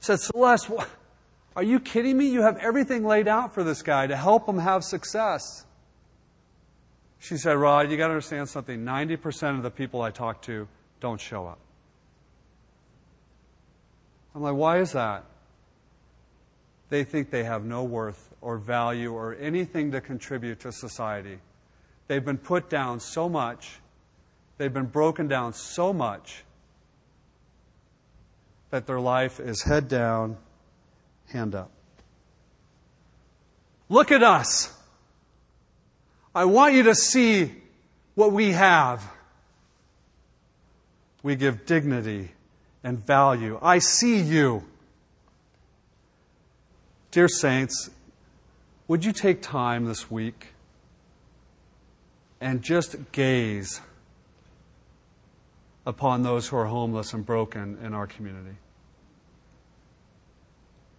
Said, 0.00 0.20
Celeste, 0.20 0.70
are 1.54 1.62
you 1.62 1.78
kidding 1.78 2.16
me? 2.16 2.26
You 2.26 2.42
have 2.42 2.56
everything 2.58 3.04
laid 3.04 3.28
out 3.28 3.54
for 3.54 3.62
this 3.62 3.82
guy 3.82 4.06
to 4.06 4.16
help 4.16 4.48
him 4.48 4.58
have 4.58 4.82
success. 4.84 5.66
She 7.22 7.36
said, 7.36 7.52
Rod, 7.52 7.88
you 7.88 7.96
got 7.96 8.08
to 8.08 8.14
understand 8.14 8.48
something. 8.48 8.80
90% 8.84 9.56
of 9.56 9.62
the 9.62 9.70
people 9.70 10.02
I 10.02 10.10
talk 10.10 10.42
to 10.42 10.66
don't 10.98 11.20
show 11.20 11.46
up. 11.46 11.60
I'm 14.34 14.42
like, 14.42 14.56
why 14.56 14.80
is 14.80 14.90
that? 14.90 15.24
They 16.88 17.04
think 17.04 17.30
they 17.30 17.44
have 17.44 17.64
no 17.64 17.84
worth 17.84 18.34
or 18.40 18.58
value 18.58 19.12
or 19.12 19.36
anything 19.36 19.92
to 19.92 20.00
contribute 20.00 20.58
to 20.60 20.72
society. 20.72 21.38
They've 22.08 22.24
been 22.24 22.38
put 22.38 22.68
down 22.68 22.98
so 22.98 23.28
much, 23.28 23.78
they've 24.58 24.74
been 24.74 24.86
broken 24.86 25.28
down 25.28 25.52
so 25.52 25.92
much 25.92 26.42
that 28.70 28.88
their 28.88 28.98
life 28.98 29.38
is 29.38 29.62
head 29.62 29.86
down, 29.86 30.38
hand 31.28 31.54
up. 31.54 31.70
Look 33.88 34.10
at 34.10 34.24
us. 34.24 34.76
I 36.34 36.46
want 36.46 36.74
you 36.74 36.84
to 36.84 36.94
see 36.94 37.52
what 38.14 38.32
we 38.32 38.52
have. 38.52 39.02
We 41.22 41.36
give 41.36 41.66
dignity 41.66 42.32
and 42.82 43.04
value. 43.04 43.58
I 43.62 43.78
see 43.78 44.18
you. 44.18 44.64
Dear 47.10 47.28
Saints, 47.28 47.90
would 48.88 49.04
you 49.04 49.12
take 49.12 49.42
time 49.42 49.84
this 49.84 50.10
week 50.10 50.48
and 52.40 52.62
just 52.62 52.96
gaze 53.12 53.80
upon 55.84 56.22
those 56.22 56.48
who 56.48 56.56
are 56.56 56.66
homeless 56.66 57.12
and 57.12 57.24
broken 57.24 57.78
in 57.84 57.92
our 57.92 58.06
community? 58.06 58.56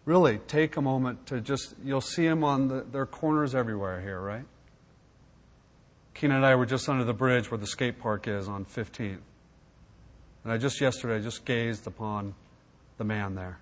Really, 0.05 0.37
take 0.47 0.77
a 0.77 0.81
moment 0.81 1.25
to 1.27 1.41
just, 1.41 1.73
you'll 1.83 2.01
see 2.01 2.27
them 2.27 2.43
on 2.43 2.67
the, 2.67 2.81
their 2.91 3.05
corners 3.05 3.55
everywhere 3.55 4.01
here, 4.01 4.19
right? 4.19 4.45
Keenan 6.13 6.37
and 6.37 6.45
I 6.45 6.55
were 6.55 6.65
just 6.65 6.87
under 6.87 7.03
the 7.03 7.13
bridge 7.13 7.49
where 7.49 7.57
the 7.57 7.67
skate 7.67 7.99
park 7.99 8.27
is 8.27 8.47
on 8.47 8.65
15th. 8.65 9.19
And 10.43 10.51
I 10.51 10.57
just 10.57 10.79
yesterday 10.79 11.23
just 11.23 11.45
gazed 11.45 11.87
upon 11.87 12.35
the 12.97 13.03
man 13.03 13.35
there. 13.35 13.59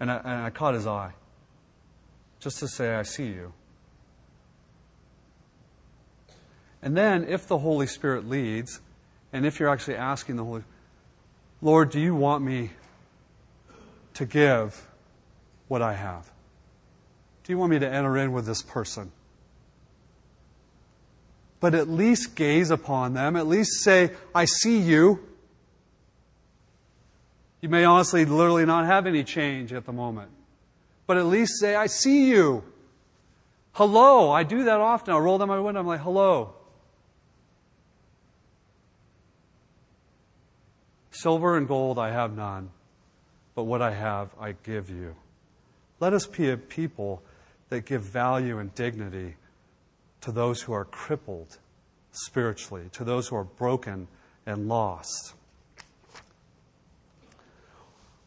And 0.00 0.10
I, 0.10 0.16
and 0.16 0.42
I 0.44 0.50
caught 0.50 0.74
his 0.74 0.86
eye. 0.86 1.12
Just 2.40 2.58
to 2.58 2.68
say, 2.68 2.94
I 2.94 3.02
see 3.02 3.26
you. 3.26 3.52
And 6.82 6.96
then, 6.96 7.26
if 7.28 7.46
the 7.46 7.58
Holy 7.58 7.86
Spirit 7.86 8.28
leads, 8.28 8.80
and 9.32 9.46
if 9.46 9.58
you're 9.58 9.68
actually 9.68 9.96
asking 9.96 10.36
the 10.36 10.44
Holy 10.44 10.62
Lord, 11.62 11.90
do 11.90 11.98
you 11.98 12.14
want 12.14 12.44
me 12.44 12.70
to 14.14 14.26
give 14.26 14.86
what 15.68 15.82
I 15.82 15.94
have? 15.94 16.30
Do 17.44 17.52
you 17.52 17.58
want 17.58 17.70
me 17.70 17.78
to 17.78 17.88
enter 17.88 18.16
in 18.18 18.32
with 18.32 18.46
this 18.46 18.62
person? 18.62 19.10
But 21.66 21.74
at 21.74 21.88
least 21.88 22.36
gaze 22.36 22.70
upon 22.70 23.14
them, 23.14 23.34
at 23.34 23.48
least 23.48 23.82
say, 23.82 24.12
I 24.32 24.44
see 24.44 24.78
you. 24.78 25.18
You 27.60 27.68
may 27.68 27.82
honestly, 27.82 28.24
literally 28.24 28.64
not 28.64 28.86
have 28.86 29.04
any 29.04 29.24
change 29.24 29.72
at 29.72 29.84
the 29.84 29.92
moment. 29.92 30.30
But 31.08 31.16
at 31.16 31.26
least 31.26 31.58
say, 31.58 31.74
I 31.74 31.88
see 31.88 32.28
you. 32.28 32.62
Hello. 33.72 34.30
I 34.30 34.44
do 34.44 34.62
that 34.62 34.78
often. 34.78 35.12
I 35.12 35.18
roll 35.18 35.38
down 35.38 35.48
my 35.48 35.58
window. 35.58 35.80
I'm 35.80 35.88
like, 35.88 36.02
hello. 36.02 36.54
Silver 41.10 41.56
and 41.56 41.66
gold 41.66 41.98
I 41.98 42.12
have 42.12 42.36
none, 42.36 42.70
but 43.56 43.64
what 43.64 43.82
I 43.82 43.90
have 43.90 44.30
I 44.38 44.54
give 44.62 44.88
you. 44.88 45.16
Let 45.98 46.12
us 46.12 46.26
be 46.26 46.48
a 46.48 46.56
people 46.56 47.24
that 47.70 47.86
give 47.86 48.02
value 48.02 48.60
and 48.60 48.72
dignity 48.72 49.34
to 50.26 50.32
those 50.32 50.62
who 50.62 50.72
are 50.72 50.84
crippled 50.84 51.56
spiritually, 52.10 52.82
to 52.90 53.04
those 53.04 53.28
who 53.28 53.36
are 53.36 53.44
broken 53.44 54.08
and 54.44 54.66
lost. 54.66 55.34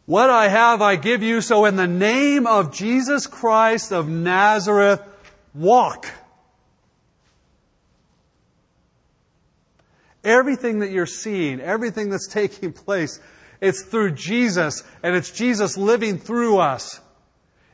What 0.05 0.29
I 0.29 0.47
have 0.47 0.81
I 0.81 0.95
give 0.95 1.21
you, 1.21 1.41
so 1.41 1.65
in 1.65 1.75
the 1.75 1.89
name 1.89 2.47
of 2.47 2.73
Jesus 2.73 3.27
Christ 3.27 3.91
of 3.91 4.07
Nazareth, 4.07 5.01
walk. 5.53 6.05
Everything 10.23 10.79
that 10.79 10.91
you're 10.91 11.05
seeing, 11.05 11.59
everything 11.59 12.12
that's 12.12 12.27
taking 12.31 12.71
place, 12.71 13.19
it's 13.59 13.83
through 13.83 14.12
Jesus, 14.12 14.85
and 15.03 15.17
it's 15.17 15.31
Jesus 15.31 15.75
living 15.75 16.17
through 16.17 16.59
us. 16.59 17.01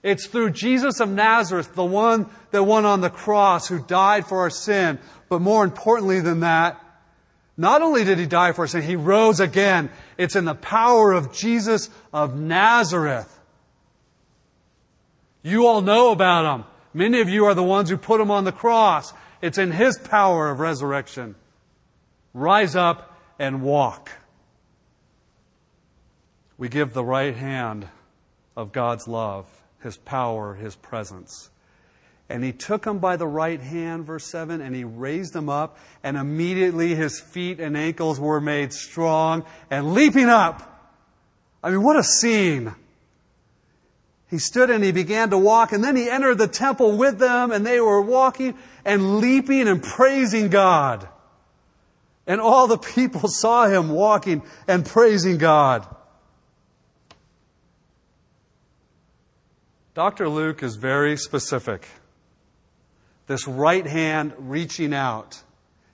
It's 0.05 0.27
through 0.27 0.51
Jesus 0.51 0.99
of 0.99 1.09
Nazareth, 1.09 1.73
the 1.73 1.83
one 1.83 2.27
that 2.51 2.61
went 2.61 2.85
on 2.85 3.01
the 3.01 3.09
cross, 3.09 3.67
who 3.67 3.79
died 3.79 4.27
for 4.27 4.41
our 4.41 4.51
sin. 4.51 4.99
But 5.29 5.41
more 5.41 5.63
importantly 5.63 6.19
than 6.19 6.41
that, 6.41 6.79
not 7.57 7.81
only 7.81 8.03
did 8.03 8.19
he 8.19 8.27
die 8.27 8.51
for 8.51 8.61
our 8.61 8.67
sin, 8.67 8.83
he 8.83 8.95
rose 8.95 9.39
again. 9.39 9.89
It's 10.15 10.35
in 10.35 10.45
the 10.45 10.53
power 10.53 11.11
of 11.11 11.33
Jesus 11.33 11.89
of 12.13 12.39
Nazareth. 12.39 13.35
You 15.41 15.65
all 15.65 15.81
know 15.81 16.11
about 16.11 16.53
him. 16.53 16.65
Many 16.93 17.19
of 17.21 17.27
you 17.27 17.45
are 17.45 17.55
the 17.55 17.63
ones 17.63 17.89
who 17.89 17.97
put 17.97 18.21
him 18.21 18.29
on 18.29 18.43
the 18.43 18.51
cross. 18.51 19.11
It's 19.41 19.57
in 19.57 19.71
his 19.71 19.97
power 19.97 20.51
of 20.51 20.59
resurrection. 20.59 21.33
Rise 22.31 22.75
up 22.75 23.19
and 23.39 23.63
walk. 23.63 24.11
We 26.59 26.69
give 26.69 26.93
the 26.93 27.03
right 27.03 27.35
hand 27.35 27.87
of 28.55 28.71
God's 28.71 29.07
love 29.07 29.47
his 29.85 29.97
power, 29.97 30.55
his 30.55 30.75
presence. 30.75 31.49
And 32.27 32.43
he 32.43 32.51
took 32.51 32.85
him 32.85 32.99
by 32.99 33.17
the 33.17 33.27
right 33.27 33.61
hand, 33.61 34.05
verse 34.05 34.25
7, 34.25 34.59
and 34.59 34.75
he 34.75 34.83
raised 34.83 35.35
him 35.35 35.47
up, 35.47 35.77
and 36.03 36.17
immediately 36.17 36.95
his 36.95 37.19
feet 37.19 37.59
and 37.59 37.77
ankles 37.77 38.19
were 38.19 38.41
made 38.41 38.73
strong 38.73 39.45
and 39.69 39.93
leaping 39.93 40.27
up. 40.27 40.71
I 41.63 41.69
mean, 41.69 41.83
what 41.83 41.95
a 41.95 42.03
scene. 42.03 42.73
He 44.29 44.39
stood 44.39 44.71
and 44.71 44.83
he 44.83 44.91
began 44.91 45.29
to 45.29 45.37
walk, 45.37 45.71
and 45.71 45.83
then 45.83 45.95
he 45.95 46.09
entered 46.09 46.39
the 46.39 46.47
temple 46.47 46.97
with 46.97 47.19
them, 47.19 47.51
and 47.51 47.65
they 47.65 47.79
were 47.79 48.01
walking 48.01 48.57
and 48.83 49.19
leaping 49.19 49.67
and 49.67 49.81
praising 49.81 50.49
God. 50.49 51.07
And 52.27 52.41
all 52.41 52.67
the 52.67 52.77
people 52.77 53.27
saw 53.29 53.67
him 53.67 53.89
walking 53.89 54.41
and 54.67 54.83
praising 54.83 55.37
God. 55.37 55.87
Dr. 59.95 60.27
Luke 60.27 60.61
is 60.61 60.75
very 60.75 61.15
specific. 61.15 61.87
This 63.27 63.47
right 63.47 63.87
hand 63.87 64.33
reaching 64.37 64.93
out. 64.93 65.41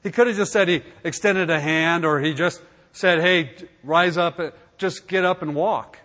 He 0.01 0.09
could 0.09 0.25
have 0.25 0.35
just 0.35 0.51
said 0.51 0.67
he 0.67 0.81
extended 1.03 1.51
a 1.51 1.59
hand 1.59 2.03
or 2.03 2.19
he 2.19 2.33
just 2.33 2.63
said, 2.93 3.21
hey, 3.21 3.51
rise 3.83 4.17
up, 4.17 4.39
uh, 4.39 4.49
just 4.79 5.07
get 5.07 5.23
up 5.23 5.43
and 5.43 5.53
walk. 5.53 5.99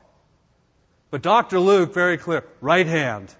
But 1.10 1.22
Dr. 1.22 1.58
Luke, 1.58 1.94
very 1.94 2.18
clear, 2.18 2.44
right 2.60 2.86
hand. 2.86 3.34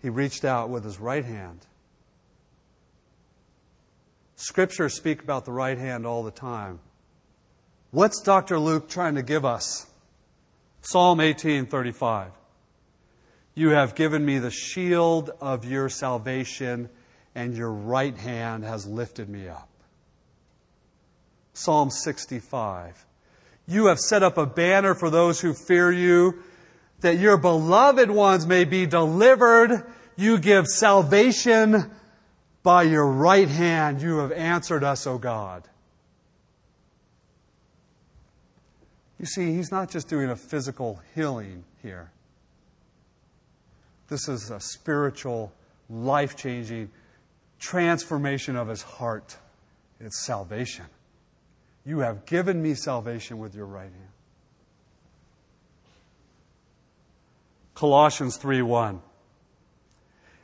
He 0.00 0.08
reached 0.08 0.44
out 0.44 0.70
with 0.70 0.84
his 0.84 1.00
right 1.00 1.24
hand. 1.24 1.66
Scriptures 4.36 4.94
speak 4.94 5.20
about 5.24 5.44
the 5.44 5.50
right 5.50 5.76
hand 5.76 6.06
all 6.06 6.22
the 6.22 6.30
time. 6.30 6.78
What's 7.90 8.22
Dr. 8.22 8.60
Luke 8.60 8.88
trying 8.88 9.16
to 9.16 9.22
give 9.22 9.44
us? 9.44 9.87
Psalm 10.80 11.20
18:35. 11.20 12.30
You 13.54 13.70
have 13.70 13.94
given 13.94 14.24
me 14.24 14.38
the 14.38 14.50
shield 14.50 15.30
of 15.40 15.64
your 15.64 15.88
salvation, 15.88 16.88
and 17.34 17.56
your 17.56 17.72
right 17.72 18.16
hand 18.16 18.64
has 18.64 18.86
lifted 18.86 19.28
me 19.28 19.48
up. 19.48 19.68
Psalm 21.54 21.90
65. 21.90 23.04
You 23.66 23.86
have 23.86 23.98
set 23.98 24.22
up 24.22 24.38
a 24.38 24.46
banner 24.46 24.94
for 24.94 25.10
those 25.10 25.40
who 25.40 25.54
fear 25.54 25.90
you, 25.90 26.42
that 27.00 27.18
your 27.18 27.36
beloved 27.36 28.10
ones 28.10 28.46
may 28.46 28.64
be 28.64 28.86
delivered. 28.86 29.84
You 30.16 30.38
give 30.38 30.66
salvation 30.66 31.90
by 32.62 32.84
your 32.84 33.06
right 33.06 33.48
hand. 33.48 34.00
You 34.00 34.18
have 34.18 34.32
answered 34.32 34.84
us, 34.84 35.06
O 35.06 35.18
God. 35.18 35.68
You 39.18 39.26
see, 39.26 39.52
he's 39.54 39.70
not 39.70 39.90
just 39.90 40.08
doing 40.08 40.30
a 40.30 40.36
physical 40.36 41.00
healing 41.14 41.64
here. 41.82 42.10
This 44.08 44.28
is 44.28 44.50
a 44.50 44.60
spiritual, 44.60 45.52
life 45.90 46.36
changing 46.36 46.90
transformation 47.58 48.56
of 48.56 48.68
his 48.68 48.82
heart. 48.82 49.36
It's 50.00 50.24
salvation. 50.24 50.86
You 51.84 52.00
have 52.00 52.26
given 52.26 52.62
me 52.62 52.74
salvation 52.74 53.38
with 53.38 53.54
your 53.54 53.66
right 53.66 53.82
hand. 53.82 54.12
Colossians 57.74 58.36
3 58.36 58.62
1. 58.62 59.00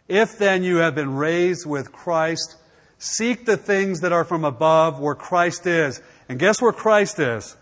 If 0.08 0.38
then 0.38 0.62
you 0.62 0.76
have 0.76 0.94
been 0.94 1.14
raised 1.14 1.66
with 1.66 1.92
Christ, 1.92 2.56
seek 2.98 3.46
the 3.46 3.56
things 3.56 4.00
that 4.00 4.12
are 4.12 4.24
from 4.24 4.44
above 4.44 5.00
where 5.00 5.14
Christ 5.14 5.66
is. 5.66 6.00
And 6.28 6.38
guess 6.38 6.60
where 6.60 6.72
Christ 6.72 7.18
is? 7.18 7.56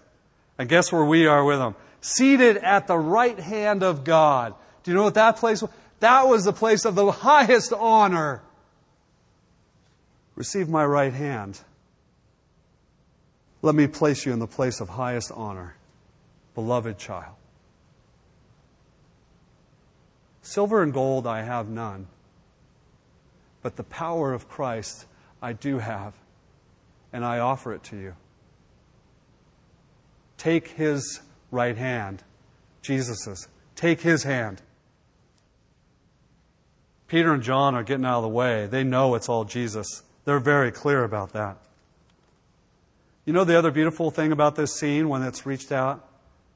And 0.63 0.69
guess 0.69 0.93
where 0.93 1.05
we 1.05 1.27
are 1.27 1.45
with 1.45 1.59
him? 1.59 1.75
Seated 2.03 2.57
at 2.59 2.87
the 2.87 2.97
right 2.97 3.37
hand 3.37 3.83
of 3.83 4.05
God. 4.05 4.55
Do 4.85 4.93
you 4.93 4.97
know 4.97 5.03
what 5.03 5.15
that 5.15 5.39
place 5.39 5.61
was? 5.61 5.73
That 5.99 6.29
was 6.29 6.45
the 6.45 6.53
place 6.53 6.85
of 6.85 6.95
the 6.95 7.11
highest 7.11 7.73
honor. 7.73 8.43
Receive 10.37 10.69
my 10.69 10.87
right 10.87 11.13
hand. 11.13 11.59
Let 13.61 13.75
me 13.75 13.89
place 13.89 14.25
you 14.25 14.33
in 14.33 14.39
the 14.39 14.47
place 14.47 14.81
of 14.81 14.91
highest 14.91 15.33
honor, 15.33 15.75
beloved 16.55 16.97
child. 16.97 17.35
Silver 20.43 20.81
and 20.81 20.93
gold 20.93 21.27
I 21.27 21.43
have 21.43 21.69
none, 21.69 22.07
but 23.63 23.75
the 23.75 23.83
power 23.83 24.33
of 24.33 24.49
Christ 24.49 25.07
I 25.43 25.55
do 25.55 25.81
have, 25.81 26.15
and 27.13 27.25
I 27.25 27.41
offer 27.41 27.75
it 27.75 27.83
to 27.83 27.97
you. 27.97 28.15
Take 30.43 30.71
his 30.71 31.21
right 31.53 31.77
hand, 31.77 32.25
Jesus's. 32.83 33.47
Take 33.77 34.01
his 34.01 34.25
hand. 34.25 34.61
Peter 37.07 37.33
and 37.33 37.45
John 37.45 37.77
are 37.77 37.85
getting 37.85 38.05
out 38.05 38.17
of 38.17 38.23
the 38.25 38.29
way. 38.29 38.67
They 38.67 38.83
know 38.83 39.15
it's 39.15 39.29
all 39.29 39.45
Jesus. 39.45 40.03
They're 40.25 40.41
very 40.41 40.73
clear 40.73 41.05
about 41.05 41.33
that. 41.35 41.59
You 43.25 43.33
know 43.33 43.45
the 43.45 43.57
other 43.57 43.71
beautiful 43.71 44.11
thing 44.11 44.33
about 44.33 44.57
this 44.57 44.75
scene 44.75 45.09
when 45.09 45.23
it's 45.23 45.47
reached 45.47 45.71
out? 45.71 46.09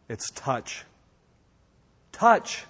It's 0.09 0.33
touch. 0.33 0.83
Touch. 2.11 2.65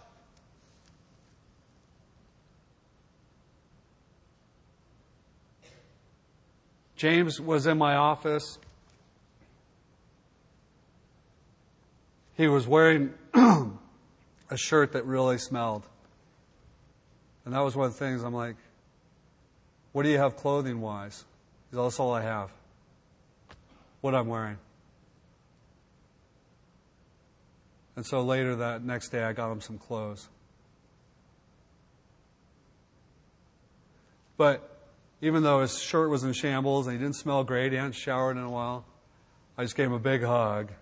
James 6.94 7.40
was 7.40 7.66
in 7.66 7.78
my 7.78 7.96
office. 7.96 8.58
He 12.36 12.48
was 12.48 12.66
wearing 12.66 13.14
a 13.34 14.56
shirt 14.56 14.92
that 14.92 15.06
really 15.06 15.38
smelled. 15.38 15.86
And 17.44 17.54
that 17.54 17.60
was 17.60 17.74
one 17.74 17.86
of 17.86 17.92
the 17.92 17.98
things 17.98 18.22
I'm 18.22 18.34
like, 18.34 18.56
what 19.92 20.02
do 20.02 20.10
you 20.10 20.18
have 20.18 20.36
clothing 20.36 20.80
wise? 20.80 21.24
That's 21.72 21.98
all 21.98 22.12
I 22.12 22.22
have. 22.22 22.50
What 24.02 24.14
I'm 24.14 24.26
wearing. 24.26 24.58
And 27.96 28.04
so 28.04 28.22
later 28.22 28.56
that 28.56 28.84
next 28.84 29.08
day, 29.08 29.22
I 29.22 29.32
got 29.32 29.50
him 29.50 29.62
some 29.62 29.78
clothes. 29.78 30.28
But 34.36 34.90
even 35.22 35.42
though 35.42 35.62
his 35.62 35.80
shirt 35.80 36.10
was 36.10 36.22
in 36.22 36.34
shambles 36.34 36.86
and 36.86 36.94
he 36.94 37.02
didn't 37.02 37.16
smell 37.16 37.42
great, 37.42 37.72
he 37.72 37.78
hadn't 37.78 37.94
showered 37.94 38.36
in 38.36 38.42
a 38.42 38.50
while, 38.50 38.84
I 39.56 39.62
just 39.62 39.76
gave 39.76 39.86
him 39.86 39.94
a 39.94 39.98
big 39.98 40.22
hug 40.22 40.72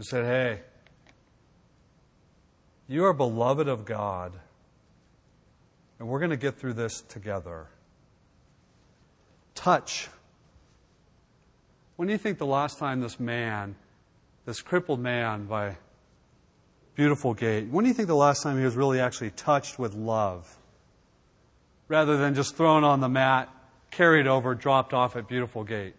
and 0.00 0.06
said, 0.06 0.24
Hey, 0.24 0.62
you 2.88 3.04
are 3.04 3.12
beloved 3.12 3.68
of 3.68 3.84
God, 3.84 4.32
and 5.98 6.08
we're 6.08 6.20
going 6.20 6.30
to 6.30 6.38
get 6.38 6.58
through 6.58 6.72
this 6.72 7.02
together. 7.02 7.66
Touch. 9.54 10.08
When 11.96 12.08
do 12.08 12.12
you 12.12 12.18
think 12.18 12.38
the 12.38 12.46
last 12.46 12.78
time 12.78 13.02
this 13.02 13.20
man, 13.20 13.76
this 14.46 14.62
crippled 14.62 15.00
man 15.00 15.44
by 15.44 15.76
Beautiful 16.94 17.34
Gate, 17.34 17.68
when 17.68 17.84
do 17.84 17.88
you 17.88 17.94
think 17.94 18.08
the 18.08 18.16
last 18.16 18.42
time 18.42 18.56
he 18.56 18.64
was 18.64 18.76
really 18.76 19.00
actually 19.00 19.32
touched 19.32 19.78
with 19.78 19.92
love? 19.92 20.56
rather 21.88 22.16
than 22.16 22.34
just 22.34 22.56
thrown 22.56 22.84
on 22.84 23.00
the 23.00 23.08
mat, 23.08 23.52
carried 23.90 24.26
over, 24.26 24.54
dropped 24.54 24.94
off 24.94 25.16
at 25.16 25.28
Beautiful 25.28 25.64
Gate. 25.64 25.94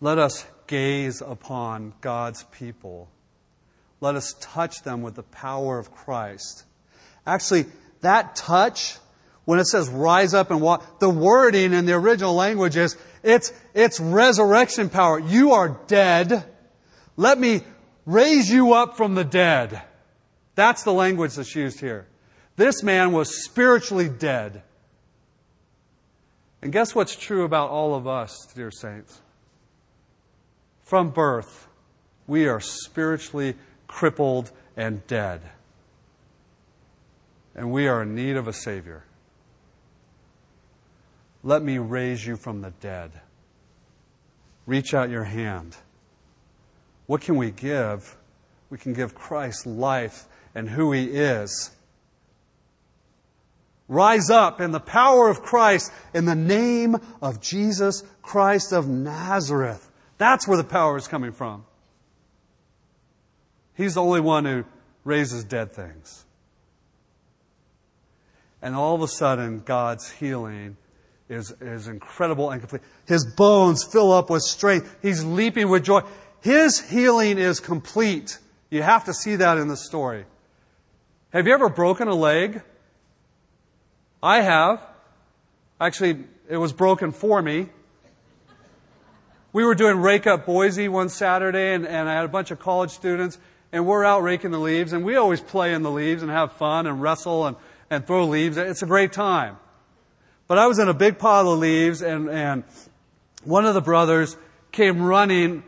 Let 0.00 0.18
us 0.18 0.46
gaze 0.66 1.22
upon 1.22 1.94
God's 2.00 2.44
people. 2.44 3.08
Let 4.00 4.14
us 4.14 4.34
touch 4.40 4.82
them 4.82 5.02
with 5.02 5.14
the 5.14 5.22
power 5.22 5.78
of 5.78 5.92
Christ. 5.92 6.64
Actually, 7.26 7.66
that 8.02 8.36
touch, 8.36 8.98
when 9.46 9.58
it 9.58 9.66
says 9.66 9.88
rise 9.88 10.34
up 10.34 10.50
and 10.50 10.60
walk, 10.60 11.00
the 11.00 11.08
wording 11.08 11.72
in 11.72 11.86
the 11.86 11.94
original 11.94 12.34
language 12.34 12.76
is 12.76 12.96
it's, 13.22 13.52
it's 13.74 13.98
resurrection 13.98 14.90
power. 14.90 15.18
You 15.18 15.52
are 15.52 15.80
dead. 15.86 16.44
Let 17.16 17.38
me 17.38 17.62
raise 18.04 18.50
you 18.50 18.74
up 18.74 18.96
from 18.96 19.14
the 19.14 19.24
dead. 19.24 19.82
That's 20.54 20.82
the 20.84 20.92
language 20.92 21.34
that's 21.34 21.54
used 21.54 21.80
here. 21.80 22.06
This 22.56 22.82
man 22.82 23.12
was 23.12 23.44
spiritually 23.44 24.08
dead. 24.08 24.62
And 26.62 26.72
guess 26.72 26.94
what's 26.94 27.16
true 27.16 27.44
about 27.44 27.70
all 27.70 27.94
of 27.94 28.06
us, 28.06 28.48
dear 28.54 28.70
saints? 28.70 29.20
From 30.86 31.10
birth, 31.10 31.66
we 32.28 32.46
are 32.46 32.60
spiritually 32.60 33.56
crippled 33.88 34.52
and 34.76 35.04
dead. 35.08 35.42
And 37.56 37.72
we 37.72 37.88
are 37.88 38.02
in 38.02 38.14
need 38.14 38.36
of 38.36 38.46
a 38.46 38.52
Savior. 38.52 39.02
Let 41.42 41.64
me 41.64 41.78
raise 41.78 42.24
you 42.24 42.36
from 42.36 42.60
the 42.60 42.70
dead. 42.70 43.10
Reach 44.64 44.94
out 44.94 45.10
your 45.10 45.24
hand. 45.24 45.76
What 47.06 47.20
can 47.20 47.34
we 47.34 47.50
give? 47.50 48.16
We 48.70 48.78
can 48.78 48.92
give 48.92 49.12
Christ 49.12 49.66
life 49.66 50.26
and 50.54 50.70
who 50.70 50.92
He 50.92 51.06
is. 51.06 51.72
Rise 53.88 54.30
up 54.30 54.60
in 54.60 54.70
the 54.70 54.78
power 54.78 55.28
of 55.28 55.42
Christ 55.42 55.92
in 56.14 56.26
the 56.26 56.36
name 56.36 56.96
of 57.20 57.40
Jesus 57.40 58.04
Christ 58.22 58.72
of 58.72 58.86
Nazareth. 58.86 59.90
That's 60.18 60.48
where 60.48 60.56
the 60.56 60.64
power 60.64 60.96
is 60.96 61.08
coming 61.08 61.32
from. 61.32 61.64
He's 63.74 63.94
the 63.94 64.02
only 64.02 64.20
one 64.20 64.44
who 64.44 64.64
raises 65.04 65.44
dead 65.44 65.72
things. 65.72 66.24
And 68.62 68.74
all 68.74 68.94
of 68.94 69.02
a 69.02 69.08
sudden, 69.08 69.60
God's 69.60 70.10
healing 70.10 70.76
is, 71.28 71.52
is 71.60 71.88
incredible 71.88 72.50
and 72.50 72.60
complete. 72.60 72.82
His 73.06 73.26
bones 73.36 73.84
fill 73.84 74.12
up 74.12 74.30
with 74.30 74.42
strength. 74.42 74.96
He's 75.02 75.24
leaping 75.24 75.68
with 75.68 75.84
joy. 75.84 76.00
His 76.40 76.80
healing 76.80 77.38
is 77.38 77.60
complete. 77.60 78.38
You 78.70 78.82
have 78.82 79.04
to 79.04 79.14
see 79.14 79.36
that 79.36 79.58
in 79.58 79.68
the 79.68 79.76
story. 79.76 80.24
Have 81.32 81.46
you 81.46 81.52
ever 81.52 81.68
broken 81.68 82.08
a 82.08 82.14
leg? 82.14 82.62
I 84.22 84.40
have. 84.40 84.80
Actually, 85.80 86.24
it 86.48 86.56
was 86.56 86.72
broken 86.72 87.12
for 87.12 87.42
me. 87.42 87.68
We 89.56 89.64
were 89.64 89.74
doing 89.74 90.02
Rake 90.02 90.26
Up 90.26 90.44
Boise 90.44 90.86
one 90.86 91.08
Saturday, 91.08 91.72
and, 91.72 91.86
and 91.86 92.10
I 92.10 92.12
had 92.12 92.26
a 92.26 92.28
bunch 92.28 92.50
of 92.50 92.58
college 92.58 92.90
students, 92.90 93.38
and 93.72 93.86
we're 93.86 94.04
out 94.04 94.22
raking 94.22 94.50
the 94.50 94.58
leaves, 94.58 94.92
and 94.92 95.02
we 95.02 95.16
always 95.16 95.40
play 95.40 95.72
in 95.72 95.80
the 95.80 95.90
leaves 95.90 96.20
and 96.22 96.30
have 96.30 96.52
fun 96.52 96.86
and 96.86 97.00
wrestle 97.00 97.46
and, 97.46 97.56
and 97.88 98.06
throw 98.06 98.26
leaves. 98.26 98.58
It's 98.58 98.82
a 98.82 98.86
great 98.86 99.14
time. 99.14 99.56
But 100.46 100.58
I 100.58 100.66
was 100.66 100.78
in 100.78 100.90
a 100.90 100.92
big 100.92 101.16
pile 101.16 101.50
of 101.50 101.58
leaves, 101.58 102.02
and, 102.02 102.28
and 102.28 102.64
one 103.44 103.64
of 103.64 103.72
the 103.72 103.80
brothers 103.80 104.36
came 104.72 105.02
running, 105.02 105.62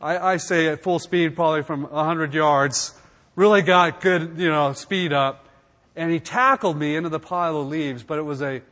I, 0.00 0.18
I 0.18 0.36
say 0.36 0.68
at 0.68 0.84
full 0.84 1.00
speed, 1.00 1.34
probably 1.34 1.64
from 1.64 1.90
100 1.90 2.32
yards, 2.34 2.94
really 3.34 3.62
got 3.62 4.00
good, 4.00 4.38
you 4.38 4.50
know, 4.50 4.72
speed 4.72 5.12
up 5.12 5.48
and 5.96 6.12
he 6.12 6.20
tackled 6.20 6.76
me 6.76 6.94
into 6.94 7.08
the 7.08 7.18
pile 7.18 7.60
of 7.60 7.66
leaves, 7.66 8.04
but 8.04 8.20
it 8.20 8.22
was 8.22 8.40
a, 8.40 8.62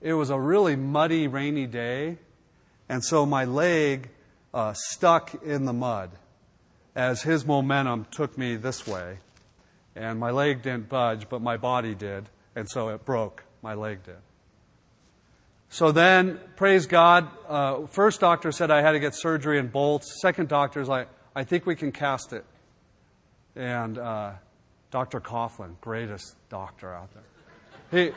it 0.00 0.12
was 0.12 0.30
a 0.30 0.38
really 0.38 0.76
muddy, 0.76 1.26
rainy 1.26 1.66
day. 1.66 2.18
And 2.88 3.04
so 3.04 3.26
my 3.26 3.44
leg 3.44 4.08
uh, 4.52 4.72
stuck 4.74 5.34
in 5.42 5.64
the 5.64 5.72
mud 5.72 6.10
as 6.94 7.22
his 7.22 7.46
momentum 7.46 8.06
took 8.10 8.36
me 8.36 8.56
this 8.56 8.86
way. 8.86 9.18
And 9.94 10.18
my 10.18 10.30
leg 10.30 10.62
didn't 10.62 10.88
budge, 10.88 11.28
but 11.28 11.42
my 11.42 11.56
body 11.56 11.94
did. 11.94 12.28
And 12.54 12.68
so 12.68 12.88
it 12.88 13.04
broke. 13.04 13.44
My 13.62 13.74
leg 13.74 14.02
did. 14.02 14.16
So 15.68 15.92
then, 15.92 16.40
praise 16.56 16.86
God, 16.86 17.28
uh, 17.48 17.86
first 17.86 18.18
doctor 18.18 18.50
said 18.50 18.72
I 18.72 18.82
had 18.82 18.92
to 18.92 18.98
get 18.98 19.14
surgery 19.14 19.58
and 19.58 19.70
bolts. 19.70 20.20
Second 20.20 20.48
doctor's 20.48 20.88
like, 20.88 21.08
I 21.34 21.44
think 21.44 21.64
we 21.64 21.76
can 21.76 21.92
cast 21.92 22.32
it. 22.32 22.44
And 23.54 23.96
uh, 23.96 24.32
Dr. 24.90 25.20
Coughlin, 25.20 25.74
greatest 25.80 26.34
doctor 26.48 26.92
out 26.92 27.10
there. 27.14 28.04
He, 28.04 28.12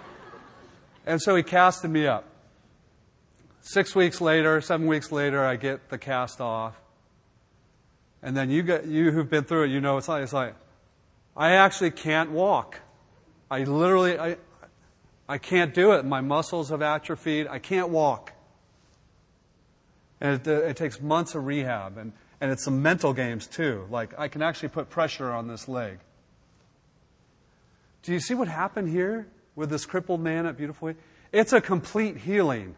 and 1.06 1.22
so 1.22 1.36
he 1.36 1.44
casted 1.44 1.92
me 1.92 2.08
up. 2.08 2.26
Six 3.66 3.96
weeks 3.96 4.20
later, 4.20 4.60
seven 4.60 4.88
weeks 4.88 5.10
later, 5.10 5.46
I 5.46 5.56
get 5.56 5.88
the 5.90 5.98
cast 5.98 6.42
off. 6.42 6.76
And 8.22 8.36
then 8.36 8.50
you 8.50 8.62
get, 8.62 8.86
you 8.88 9.12
who've 9.12 9.30
been 9.30 9.46
through 9.46 9.64
it, 9.64 9.68
you 9.70 9.80
know 9.80 9.98
it's 9.98 10.10
like, 10.10 10.22
it's 10.22 10.34
like, 10.34 10.56
I 11.36 11.54
actually 11.54 11.92
can't 11.92 12.32
walk. 12.32 12.82
I 13.50 13.64
literally, 13.64 14.20
I, 14.20 14.36
I 15.30 15.38
can't 15.38 15.74
do 15.74 15.94
it. 15.94 16.04
My 16.04 16.20
muscles 16.20 16.70
have 16.70 16.82
atrophied. 16.82 17.48
I 17.48 17.60
can't 17.60 17.88
walk. 17.88 18.34
And 20.20 20.42
it, 20.42 20.48
uh, 20.48 20.66
it 20.66 20.76
takes 20.76 21.00
months 21.00 21.34
of 21.34 21.46
rehab. 21.46 21.98
And, 21.98 22.12
and 22.42 22.52
it's 22.52 22.66
some 22.66 22.82
mental 22.82 23.14
games 23.14 23.48
too. 23.48 23.88
Like, 23.90 24.14
I 24.20 24.28
can 24.28 24.42
actually 24.42 24.70
put 24.70 24.90
pressure 24.90 25.32
on 25.32 25.48
this 25.48 25.70
leg. 25.70 26.00
Do 28.02 28.12
you 28.12 28.20
see 28.20 28.34
what 28.34 28.50
happened 28.50 28.90
here 28.90 29.26
with 29.56 29.70
this 29.70 29.86
crippled 29.86 30.20
man 30.20 30.46
at 30.46 30.58
Beautiful 30.58 30.94
It's 31.32 31.54
a 31.54 31.62
complete 31.62 32.18
healing. 32.18 32.76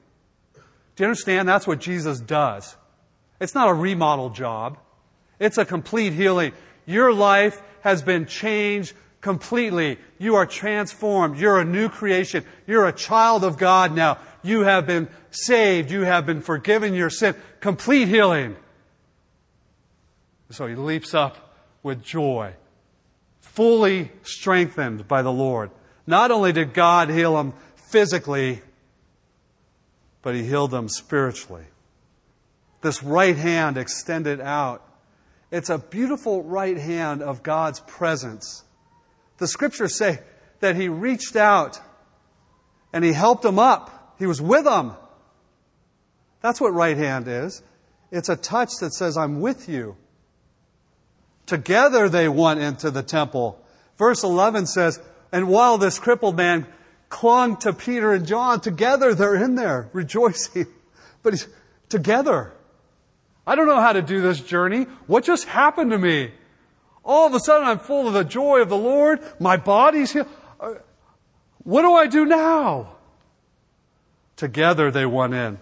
Do 0.95 1.03
you 1.03 1.07
understand? 1.07 1.47
That's 1.47 1.67
what 1.67 1.79
Jesus 1.79 2.19
does. 2.19 2.75
It's 3.39 3.53
not 3.53 3.69
a 3.69 3.73
remodel 3.73 4.29
job. 4.29 4.77
It's 5.39 5.57
a 5.57 5.65
complete 5.65 6.13
healing. 6.13 6.53
Your 6.85 7.13
life 7.13 7.61
has 7.81 8.01
been 8.01 8.25
changed 8.25 8.93
completely. 9.21 9.97
You 10.19 10.35
are 10.35 10.45
transformed. 10.45 11.37
You're 11.37 11.59
a 11.59 11.65
new 11.65 11.89
creation. 11.89 12.45
You're 12.67 12.87
a 12.87 12.93
child 12.93 13.43
of 13.43 13.57
God 13.57 13.93
now. 13.93 14.19
You 14.43 14.61
have 14.61 14.87
been 14.87 15.09
saved. 15.31 15.91
You 15.91 16.01
have 16.01 16.25
been 16.25 16.41
forgiven 16.41 16.93
your 16.93 17.09
sin. 17.09 17.35
Complete 17.59 18.07
healing. 18.07 18.55
So 20.51 20.67
he 20.67 20.75
leaps 20.75 21.13
up 21.13 21.57
with 21.81 22.03
joy, 22.03 22.53
fully 23.41 24.11
strengthened 24.23 25.07
by 25.07 25.23
the 25.23 25.31
Lord. 25.31 25.71
Not 26.07 26.31
only 26.31 26.53
did 26.53 26.73
God 26.73 27.09
heal 27.09 27.37
him 27.39 27.53
physically, 27.75 28.61
but 30.25 30.33
he 30.33 30.41
healed 30.41 30.71
them 30.71 30.89
spiritually. 30.89 31.65
This 32.81 33.03
right 33.03 33.37
hand 33.37 33.77
extended 33.77 34.41
out. 34.41 34.81
It's 35.51 35.69
a 35.69 35.77
beautiful 35.77 36.41
right 36.41 36.79
hand 36.79 37.21
of 37.21 37.43
God's 37.43 37.79
presence. 37.81 38.63
The 39.37 39.47
scriptures 39.47 39.95
say 39.95 40.17
that 40.61 40.75
he 40.75 40.89
reached 40.89 41.35
out 41.35 41.79
and 42.91 43.05
he 43.05 43.13
helped 43.13 43.43
them 43.43 43.59
up. 43.59 44.15
He 44.17 44.25
was 44.25 44.41
with 44.41 44.63
them. 44.63 44.95
That's 46.41 46.59
what 46.59 46.73
right 46.73 46.97
hand 46.97 47.27
is. 47.27 47.61
It's 48.09 48.27
a 48.27 48.35
touch 48.35 48.71
that 48.81 48.93
says, 48.93 49.17
I'm 49.17 49.41
with 49.41 49.69
you. 49.69 49.95
Together 51.45 52.09
they 52.09 52.27
went 52.27 52.59
into 52.59 52.89
the 52.89 53.03
temple. 53.03 53.63
Verse 53.99 54.23
11 54.23 54.65
says, 54.65 54.99
and 55.31 55.47
while 55.49 55.77
this 55.77 55.99
crippled 55.99 56.35
man 56.35 56.65
clung 57.09 57.57
to 57.57 57.73
Peter 57.73 58.13
and 58.13 58.25
John, 58.25 58.59
together 58.61 59.13
they're 59.13 59.35
in 59.35 59.55
there 59.55 59.89
rejoicing. 59.93 60.67
But 61.23 61.33
he's 61.33 61.47
together. 61.89 62.53
I 63.47 63.55
don't 63.55 63.65
know 63.65 63.81
how 63.81 63.93
to 63.93 64.03
do 64.03 64.21
this 64.21 64.39
journey. 64.39 64.83
What 65.07 65.23
just 65.23 65.45
happened 65.45 65.89
to 65.89 65.97
me? 65.97 66.31
All 67.03 67.25
of 67.25 67.33
a 67.33 67.39
sudden 67.39 67.67
I'm 67.67 67.79
full 67.79 68.07
of 68.07 68.13
the 68.13 68.23
joy 68.23 68.61
of 68.61 68.69
the 68.69 68.77
Lord. 68.77 69.21
My 69.39 69.57
body's 69.57 70.13
healed. 70.13 70.27
Uh, 70.59 70.75
what 71.63 71.81
do 71.81 71.93
I 71.93 72.05
do 72.05 72.25
now? 72.25 72.95
Together 74.35 74.91
they 74.91 75.07
went 75.07 75.33
in. 75.33 75.59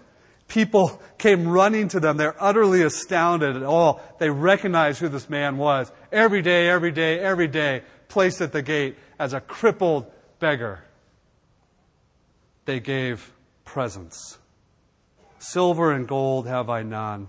People 0.48 1.00
came 1.16 1.48
running 1.48 1.88
to 1.88 2.00
them. 2.00 2.16
They're 2.16 2.36
utterly 2.42 2.82
astounded 2.82 3.56
at 3.56 3.62
all. 3.62 4.02
They 4.18 4.30
recognized 4.30 5.00
who 5.00 5.08
this 5.08 5.30
man 5.30 5.56
was. 5.56 5.90
Every 6.12 6.42
day, 6.42 6.68
every 6.68 6.92
day, 6.92 7.18
every 7.18 7.48
day, 7.48 7.82
placed 8.08 8.40
at 8.40 8.52
the 8.52 8.62
gate 8.62 8.96
as 9.18 9.32
a 9.32 9.40
crippled 9.40 10.06
beggar. 10.38 10.84
They 12.64 12.80
gave 12.80 13.32
presents. 13.64 14.38
Silver 15.38 15.92
and 15.92 16.08
gold 16.08 16.46
have 16.46 16.70
I 16.70 16.82
none, 16.82 17.28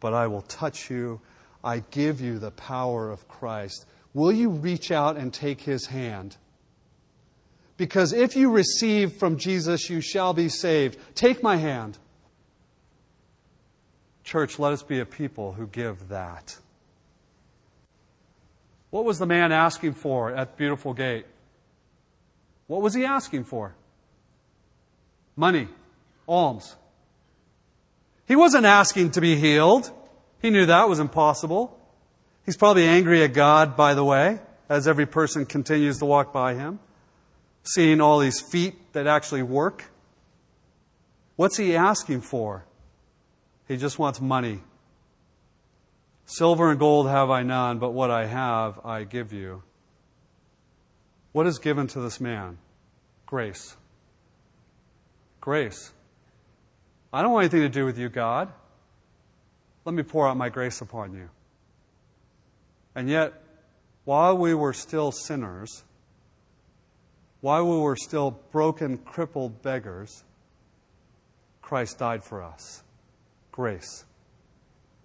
but 0.00 0.14
I 0.14 0.26
will 0.26 0.42
touch 0.42 0.90
you. 0.90 1.20
I 1.62 1.84
give 1.90 2.20
you 2.20 2.38
the 2.38 2.50
power 2.50 3.10
of 3.10 3.28
Christ. 3.28 3.86
Will 4.12 4.32
you 4.32 4.50
reach 4.50 4.90
out 4.90 5.16
and 5.16 5.32
take 5.32 5.60
his 5.60 5.86
hand? 5.86 6.36
Because 7.76 8.12
if 8.12 8.36
you 8.36 8.50
receive 8.50 9.14
from 9.14 9.36
Jesus, 9.36 9.88
you 9.90 10.00
shall 10.00 10.32
be 10.32 10.48
saved. 10.48 10.98
Take 11.14 11.42
my 11.42 11.56
hand. 11.56 11.98
Church, 14.22 14.58
let 14.58 14.72
us 14.72 14.82
be 14.82 15.00
a 15.00 15.06
people 15.06 15.52
who 15.52 15.66
give 15.66 16.08
that. 16.08 16.56
What 18.90 19.04
was 19.04 19.18
the 19.18 19.26
man 19.26 19.50
asking 19.50 19.94
for 19.94 20.30
at 20.34 20.52
the 20.52 20.56
beautiful 20.56 20.94
gate? 20.94 21.26
What 22.68 22.80
was 22.80 22.94
he 22.94 23.04
asking 23.04 23.44
for? 23.44 23.74
Money, 25.36 25.68
alms. 26.28 26.76
He 28.26 28.36
wasn't 28.36 28.66
asking 28.66 29.12
to 29.12 29.20
be 29.20 29.36
healed. 29.36 29.90
He 30.40 30.50
knew 30.50 30.66
that 30.66 30.88
was 30.88 30.98
impossible. 30.98 31.78
He's 32.44 32.56
probably 32.56 32.86
angry 32.86 33.22
at 33.22 33.32
God, 33.32 33.76
by 33.76 33.94
the 33.94 34.04
way, 34.04 34.40
as 34.68 34.86
every 34.86 35.06
person 35.06 35.46
continues 35.46 35.98
to 35.98 36.04
walk 36.04 36.32
by 36.32 36.54
him, 36.54 36.78
seeing 37.62 38.00
all 38.00 38.18
these 38.18 38.40
feet 38.40 38.92
that 38.92 39.06
actually 39.06 39.42
work. 39.42 39.90
What's 41.36 41.56
he 41.56 41.74
asking 41.74 42.20
for? 42.20 42.64
He 43.66 43.76
just 43.76 43.98
wants 43.98 44.20
money. 44.20 44.60
Silver 46.26 46.70
and 46.70 46.78
gold 46.78 47.08
have 47.08 47.30
I 47.30 47.42
none, 47.42 47.78
but 47.78 47.90
what 47.90 48.10
I 48.10 48.26
have 48.26 48.78
I 48.84 49.04
give 49.04 49.32
you. 49.32 49.62
What 51.32 51.46
is 51.46 51.58
given 51.58 51.86
to 51.88 52.00
this 52.00 52.20
man? 52.20 52.58
Grace. 53.26 53.76
Grace. 55.44 55.92
I 57.12 57.20
don't 57.20 57.30
want 57.30 57.42
anything 57.42 57.60
to 57.60 57.68
do 57.68 57.84
with 57.84 57.98
you, 57.98 58.08
God. 58.08 58.50
Let 59.84 59.94
me 59.94 60.02
pour 60.02 60.26
out 60.26 60.38
my 60.38 60.48
grace 60.48 60.80
upon 60.80 61.12
you. 61.12 61.28
And 62.94 63.10
yet, 63.10 63.34
while 64.06 64.38
we 64.38 64.54
were 64.54 64.72
still 64.72 65.12
sinners, 65.12 65.84
while 67.42 67.62
we 67.62 67.78
were 67.78 67.94
still 67.94 68.30
broken, 68.52 68.96
crippled 68.96 69.60
beggars, 69.60 70.24
Christ 71.60 71.98
died 71.98 72.24
for 72.24 72.42
us. 72.42 72.82
Grace. 73.52 74.06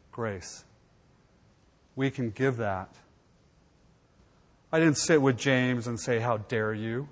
Grace. 0.09 0.63
We 1.97 2.09
can 2.11 2.29
give 2.29 2.55
that. 2.55 2.95
I 4.71 4.79
didn't 4.79 4.99
sit 4.99 5.21
with 5.21 5.37
James 5.37 5.85
and 5.85 5.99
say, 5.99 6.19
How 6.19 6.37
dare 6.37 6.73
you? 6.73 7.09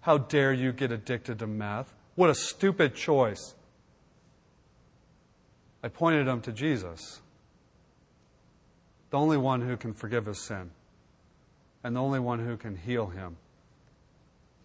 How 0.00 0.18
dare 0.18 0.52
you 0.52 0.72
get 0.72 0.90
addicted 0.90 1.38
to 1.40 1.46
meth? 1.46 1.92
What 2.14 2.30
a 2.30 2.34
stupid 2.34 2.94
choice. 2.94 3.54
I 5.82 5.88
pointed 5.88 6.26
him 6.28 6.40
to 6.42 6.52
Jesus, 6.52 7.20
the 9.10 9.18
only 9.18 9.38
one 9.38 9.62
who 9.62 9.76
can 9.76 9.94
forgive 9.94 10.26
his 10.26 10.46
sin, 10.46 10.70
and 11.82 11.96
the 11.96 12.00
only 12.00 12.20
one 12.20 12.38
who 12.44 12.56
can 12.56 12.76
heal 12.76 13.06
him. 13.06 13.36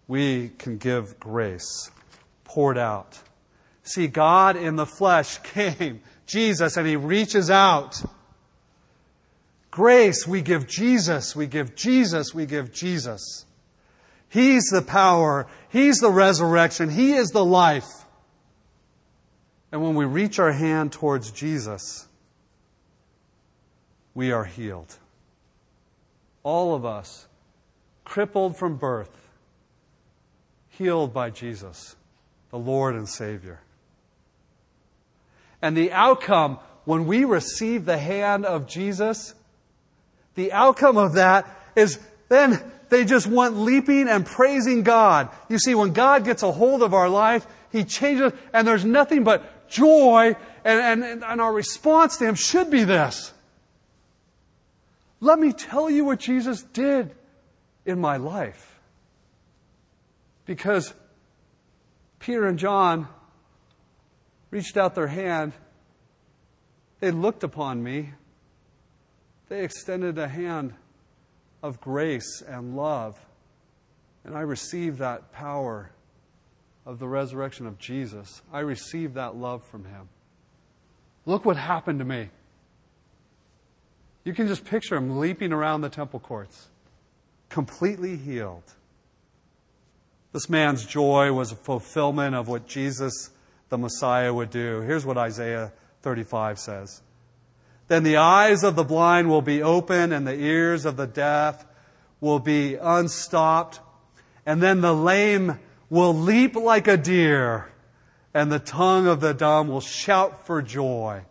We 0.07 0.49
can 0.57 0.77
give 0.77 1.19
grace 1.19 1.89
poured 2.43 2.77
out 2.77 3.19
See, 3.85 4.07
God 4.07 4.57
in 4.57 4.75
the 4.75 4.87
flesh 4.87 5.37
came, 5.43 6.01
Jesus, 6.25 6.75
and 6.75 6.87
He 6.87 6.95
reaches 6.95 7.49
out. 7.49 8.01
Grace, 9.69 10.25
we 10.25 10.41
give 10.41 10.67
Jesus, 10.67 11.35
we 11.35 11.47
give 11.47 11.75
Jesus, 11.75 12.33
we 12.33 12.45
give 12.45 12.73
Jesus. 12.73 13.45
He's 14.29 14.65
the 14.65 14.81
power, 14.81 15.47
He's 15.69 15.99
the 15.99 16.11
resurrection, 16.11 16.89
He 16.89 17.13
is 17.13 17.29
the 17.29 17.45
life. 17.45 18.05
And 19.71 19.83
when 19.83 19.95
we 19.95 20.05
reach 20.05 20.39
our 20.39 20.51
hand 20.51 20.91
towards 20.91 21.31
Jesus, 21.31 22.07
we 24.13 24.31
are 24.31 24.45
healed. 24.45 24.97
All 26.43 26.75
of 26.75 26.85
us, 26.85 27.27
crippled 28.05 28.55
from 28.55 28.77
birth, 28.77 29.09
healed 30.69 31.13
by 31.13 31.29
Jesus, 31.29 31.95
the 32.51 32.57
Lord 32.57 32.95
and 32.95 33.09
Savior. 33.09 33.59
And 35.61 35.75
the 35.75 35.91
outcome, 35.91 36.59
when 36.85 37.07
we 37.07 37.25
receive 37.25 37.85
the 37.85 37.97
hand 37.97 38.45
of 38.45 38.67
Jesus, 38.67 39.33
the 40.35 40.51
outcome 40.53 40.97
of 40.97 41.13
that 41.13 41.47
is 41.75 41.99
then 42.29 42.63
they 42.89 43.05
just 43.05 43.27
want 43.27 43.57
leaping 43.57 44.07
and 44.07 44.25
praising 44.25 44.83
God. 44.83 45.29
You 45.49 45.59
see, 45.59 45.75
when 45.75 45.93
God 45.93 46.23
gets 46.25 46.43
a 46.43 46.51
hold 46.51 46.83
of 46.83 46.93
our 46.93 47.09
life, 47.09 47.45
He 47.71 47.83
changes, 47.83 48.31
and 48.53 48.67
there's 48.67 48.85
nothing 48.85 49.23
but 49.23 49.69
joy, 49.69 50.35
and, 50.63 51.03
and, 51.03 51.23
and 51.23 51.41
our 51.41 51.53
response 51.53 52.17
to 52.17 52.25
Him 52.25 52.35
should 52.35 52.69
be 52.69 52.83
this. 52.83 53.33
Let 55.19 55.39
me 55.39 55.53
tell 55.53 55.89
you 55.89 56.05
what 56.05 56.19
Jesus 56.19 56.61
did 56.61 57.15
in 57.85 57.99
my 57.99 58.17
life. 58.17 58.79
Because 60.45 60.93
Peter 62.19 62.45
and 62.45 62.59
John 62.59 63.07
reached 64.51 64.77
out 64.77 64.95
their 64.95 65.07
hand. 65.07 65.53
They 66.99 67.11
looked 67.11 67.43
upon 67.43 67.83
me. 67.83 68.11
They 69.49 69.63
extended 69.63 70.17
a 70.17 70.27
hand 70.27 70.73
of 71.65 71.81
grace 71.81 72.43
and 72.47 72.75
love. 72.75 73.19
And 74.23 74.37
I 74.37 74.41
received 74.41 74.99
that 74.99 75.31
power 75.31 75.91
of 76.85 76.99
the 76.99 77.07
resurrection 77.07 77.65
of 77.65 77.79
Jesus. 77.79 78.43
I 78.53 78.59
received 78.59 79.15
that 79.15 79.35
love 79.35 79.63
from 79.63 79.85
him. 79.85 80.07
Look 81.25 81.43
what 81.43 81.57
happened 81.57 81.99
to 81.99 82.05
me. 82.05 82.29
You 84.23 84.33
can 84.33 84.47
just 84.47 84.63
picture 84.63 84.95
him 84.95 85.19
leaping 85.19 85.51
around 85.51 85.81
the 85.81 85.89
temple 85.89 86.19
courts, 86.19 86.67
completely 87.49 88.15
healed. 88.15 88.63
This 90.33 90.49
man's 90.49 90.85
joy 90.85 91.31
was 91.31 91.51
a 91.51 91.55
fulfillment 91.55 92.35
of 92.35 92.47
what 92.47 92.67
Jesus 92.67 93.31
the 93.69 93.77
Messiah 93.77 94.31
would 94.31 94.51
do. 94.51 94.81
Here's 94.81 95.05
what 95.05 95.17
Isaiah 95.17 95.71
35 96.03 96.59
says. 96.59 97.01
Then 97.87 98.03
the 98.03 98.17
eyes 98.17 98.63
of 98.63 98.75
the 98.75 98.83
blind 98.83 99.29
will 99.29 99.41
be 99.41 99.61
open 99.61 100.11
and 100.11 100.25
the 100.25 100.39
ears 100.39 100.85
of 100.85 100.97
the 100.97 101.07
deaf 101.07 101.65
will 102.19 102.39
be 102.39 102.75
unstopped, 102.75 103.79
and 104.45 104.61
then 104.61 104.81
the 104.81 104.93
lame 104.93 105.59
will 105.89 106.13
leap 106.13 106.55
like 106.55 106.87
a 106.87 106.97
deer, 106.97 107.71
and 108.33 108.51
the 108.51 108.59
tongue 108.59 109.05
of 109.05 109.21
the 109.21 109.33
dumb 109.33 109.67
will 109.67 109.81
shout 109.81 110.45
for 110.47 110.61
joy. 110.61 111.21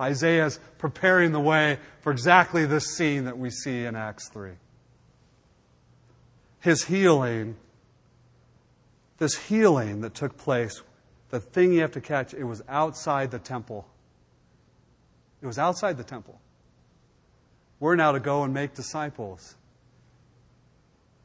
Isaiah 0.00 0.46
is 0.46 0.60
preparing 0.78 1.32
the 1.32 1.40
way 1.40 1.78
for 2.00 2.12
exactly 2.12 2.64
this 2.64 2.96
scene 2.96 3.24
that 3.24 3.36
we 3.36 3.50
see 3.50 3.84
in 3.84 3.96
Acts 3.96 4.28
3. 4.30 4.52
His 6.60 6.84
healing, 6.84 7.56
this 9.18 9.36
healing 9.36 10.00
that 10.00 10.14
took 10.14 10.36
place, 10.38 10.82
the 11.30 11.40
thing 11.40 11.72
you 11.72 11.82
have 11.82 11.92
to 11.92 12.00
catch, 12.00 12.32
it 12.32 12.44
was 12.44 12.62
outside 12.68 13.30
the 13.30 13.38
temple. 13.38 13.86
It 15.40 15.46
was 15.46 15.58
outside 15.58 15.96
the 15.96 16.04
temple. 16.04 16.40
We're 17.80 17.96
now 17.96 18.12
to 18.12 18.20
go 18.20 18.42
and 18.42 18.52
make 18.52 18.74
disciples. 18.74 19.54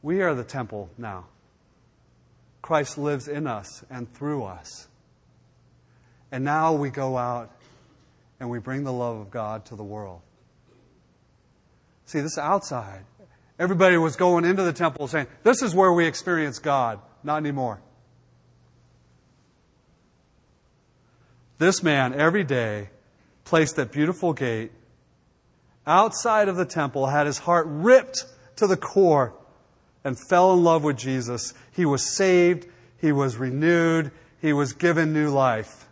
We 0.02 0.22
are 0.22 0.34
the 0.34 0.44
temple 0.44 0.90
now. 0.96 1.26
Christ 2.62 2.96
lives 2.96 3.28
in 3.28 3.46
us 3.46 3.84
and 3.90 4.12
through 4.14 4.44
us. 4.44 4.88
And 6.30 6.44
now 6.44 6.72
we 6.72 6.90
go 6.90 7.18
out 7.18 7.50
and 8.40 8.50
we 8.50 8.58
bring 8.58 8.84
the 8.84 8.92
love 8.92 9.18
of 9.18 9.30
God 9.30 9.64
to 9.66 9.76
the 9.76 9.84
world. 9.84 10.20
See, 12.06 12.20
this 12.20 12.38
outside. 12.38 13.04
Everybody 13.58 13.96
was 13.96 14.16
going 14.16 14.44
into 14.44 14.62
the 14.62 14.72
temple 14.72 15.08
saying, 15.08 15.26
This 15.42 15.62
is 15.62 15.74
where 15.74 15.92
we 15.92 16.06
experience 16.06 16.58
God. 16.58 17.00
Not 17.22 17.38
anymore. 17.38 17.80
This 21.58 21.82
man, 21.82 22.14
every 22.14 22.44
day, 22.44 22.90
placed 23.44 23.76
that 23.76 23.92
beautiful 23.92 24.32
gate 24.32 24.72
outside 25.86 26.48
of 26.48 26.56
the 26.56 26.64
temple, 26.64 27.06
had 27.06 27.26
his 27.26 27.38
heart 27.38 27.66
ripped 27.68 28.24
to 28.56 28.66
the 28.66 28.76
core, 28.76 29.34
and 30.04 30.18
fell 30.28 30.52
in 30.52 30.62
love 30.62 30.84
with 30.84 30.96
Jesus. 30.96 31.54
He 31.72 31.86
was 31.86 32.14
saved, 32.14 32.66
he 32.98 33.10
was 33.10 33.36
renewed, 33.36 34.10
he 34.40 34.52
was 34.52 34.74
given 34.74 35.12
new 35.12 35.30
life. 35.30 35.88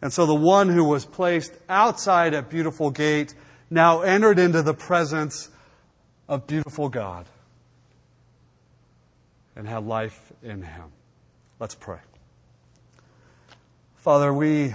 And 0.00 0.12
so 0.12 0.26
the 0.26 0.34
one 0.34 0.68
who 0.68 0.84
was 0.84 1.04
placed 1.04 1.52
outside 1.68 2.34
at 2.34 2.48
beautiful 2.48 2.90
gate 2.90 3.34
now 3.70 4.00
entered 4.00 4.38
into 4.38 4.62
the 4.62 4.74
presence 4.74 5.50
of 6.28 6.46
beautiful 6.46 6.88
God 6.88 7.26
and 9.54 9.68
had 9.68 9.84
life 9.84 10.32
in 10.42 10.62
him. 10.62 10.84
Let's 11.60 11.74
pray. 11.74 11.98
Father, 13.96 14.32
we 14.32 14.74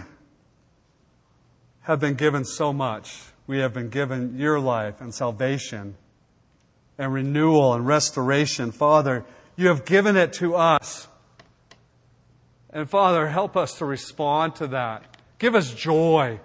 have 1.87 2.01
been 2.01 2.15
given 2.15 2.43
so 2.43 2.73
much. 2.73 3.23
We 3.47 3.59
have 3.59 3.73
been 3.73 3.87
given 3.87 4.37
your 4.37 4.59
life 4.59 4.99
and 4.99 5.15
salvation 5.15 5.95
and 6.97 7.13
renewal 7.13 7.73
and 7.73 7.87
restoration. 7.87 8.73
Father, 8.73 9.23
you 9.55 9.69
have 9.69 9.85
given 9.85 10.17
it 10.17 10.33
to 10.33 10.55
us. 10.55 11.07
And 12.71 12.89
Father, 12.89 13.27
help 13.27 13.55
us 13.55 13.75
to 13.77 13.85
respond 13.85 14.55
to 14.57 14.67
that. 14.67 15.15
Give 15.39 15.55
us 15.55 15.73
joy 15.73 16.41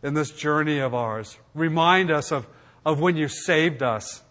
in 0.00 0.14
this 0.14 0.30
journey 0.30 0.78
of 0.78 0.94
ours. 0.94 1.36
Remind 1.54 2.12
us 2.12 2.30
of, 2.30 2.46
of 2.86 3.00
when 3.00 3.16
you 3.16 3.26
saved 3.26 3.82
us. 3.82 4.22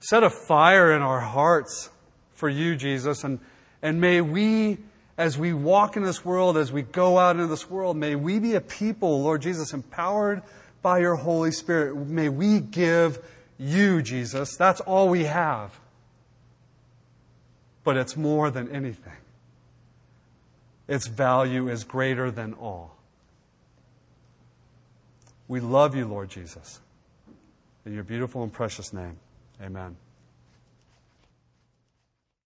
Set 0.00 0.22
a 0.22 0.28
fire 0.28 0.92
in 0.92 1.00
our 1.00 1.20
hearts 1.20 1.88
for 2.34 2.50
you, 2.50 2.76
Jesus, 2.76 3.24
and, 3.24 3.40
and 3.80 4.02
may 4.02 4.20
we 4.20 4.80
as 5.16 5.38
we 5.38 5.52
walk 5.52 5.96
in 5.96 6.02
this 6.02 6.24
world, 6.24 6.56
as 6.56 6.72
we 6.72 6.82
go 6.82 7.18
out 7.18 7.36
into 7.36 7.46
this 7.46 7.70
world, 7.70 7.96
may 7.96 8.16
we 8.16 8.38
be 8.38 8.54
a 8.54 8.60
people, 8.60 9.22
Lord 9.22 9.42
Jesus, 9.42 9.72
empowered 9.72 10.42
by 10.82 10.98
your 10.98 11.14
Holy 11.14 11.52
Spirit. 11.52 11.96
May 11.96 12.28
we 12.28 12.60
give 12.60 13.24
you, 13.58 14.02
Jesus. 14.02 14.56
That's 14.56 14.80
all 14.80 15.08
we 15.08 15.24
have. 15.24 15.78
But 17.84 17.96
it's 17.96 18.16
more 18.16 18.50
than 18.50 18.70
anything. 18.70 19.12
Its 20.88 21.06
value 21.06 21.68
is 21.68 21.84
greater 21.84 22.30
than 22.30 22.54
all. 22.54 22.96
We 25.46 25.60
love 25.60 25.94
you, 25.94 26.06
Lord 26.06 26.30
Jesus. 26.30 26.80
In 27.86 27.94
your 27.94 28.04
beautiful 28.04 28.42
and 28.42 28.52
precious 28.52 28.92
name, 28.92 29.18
amen. 29.62 29.96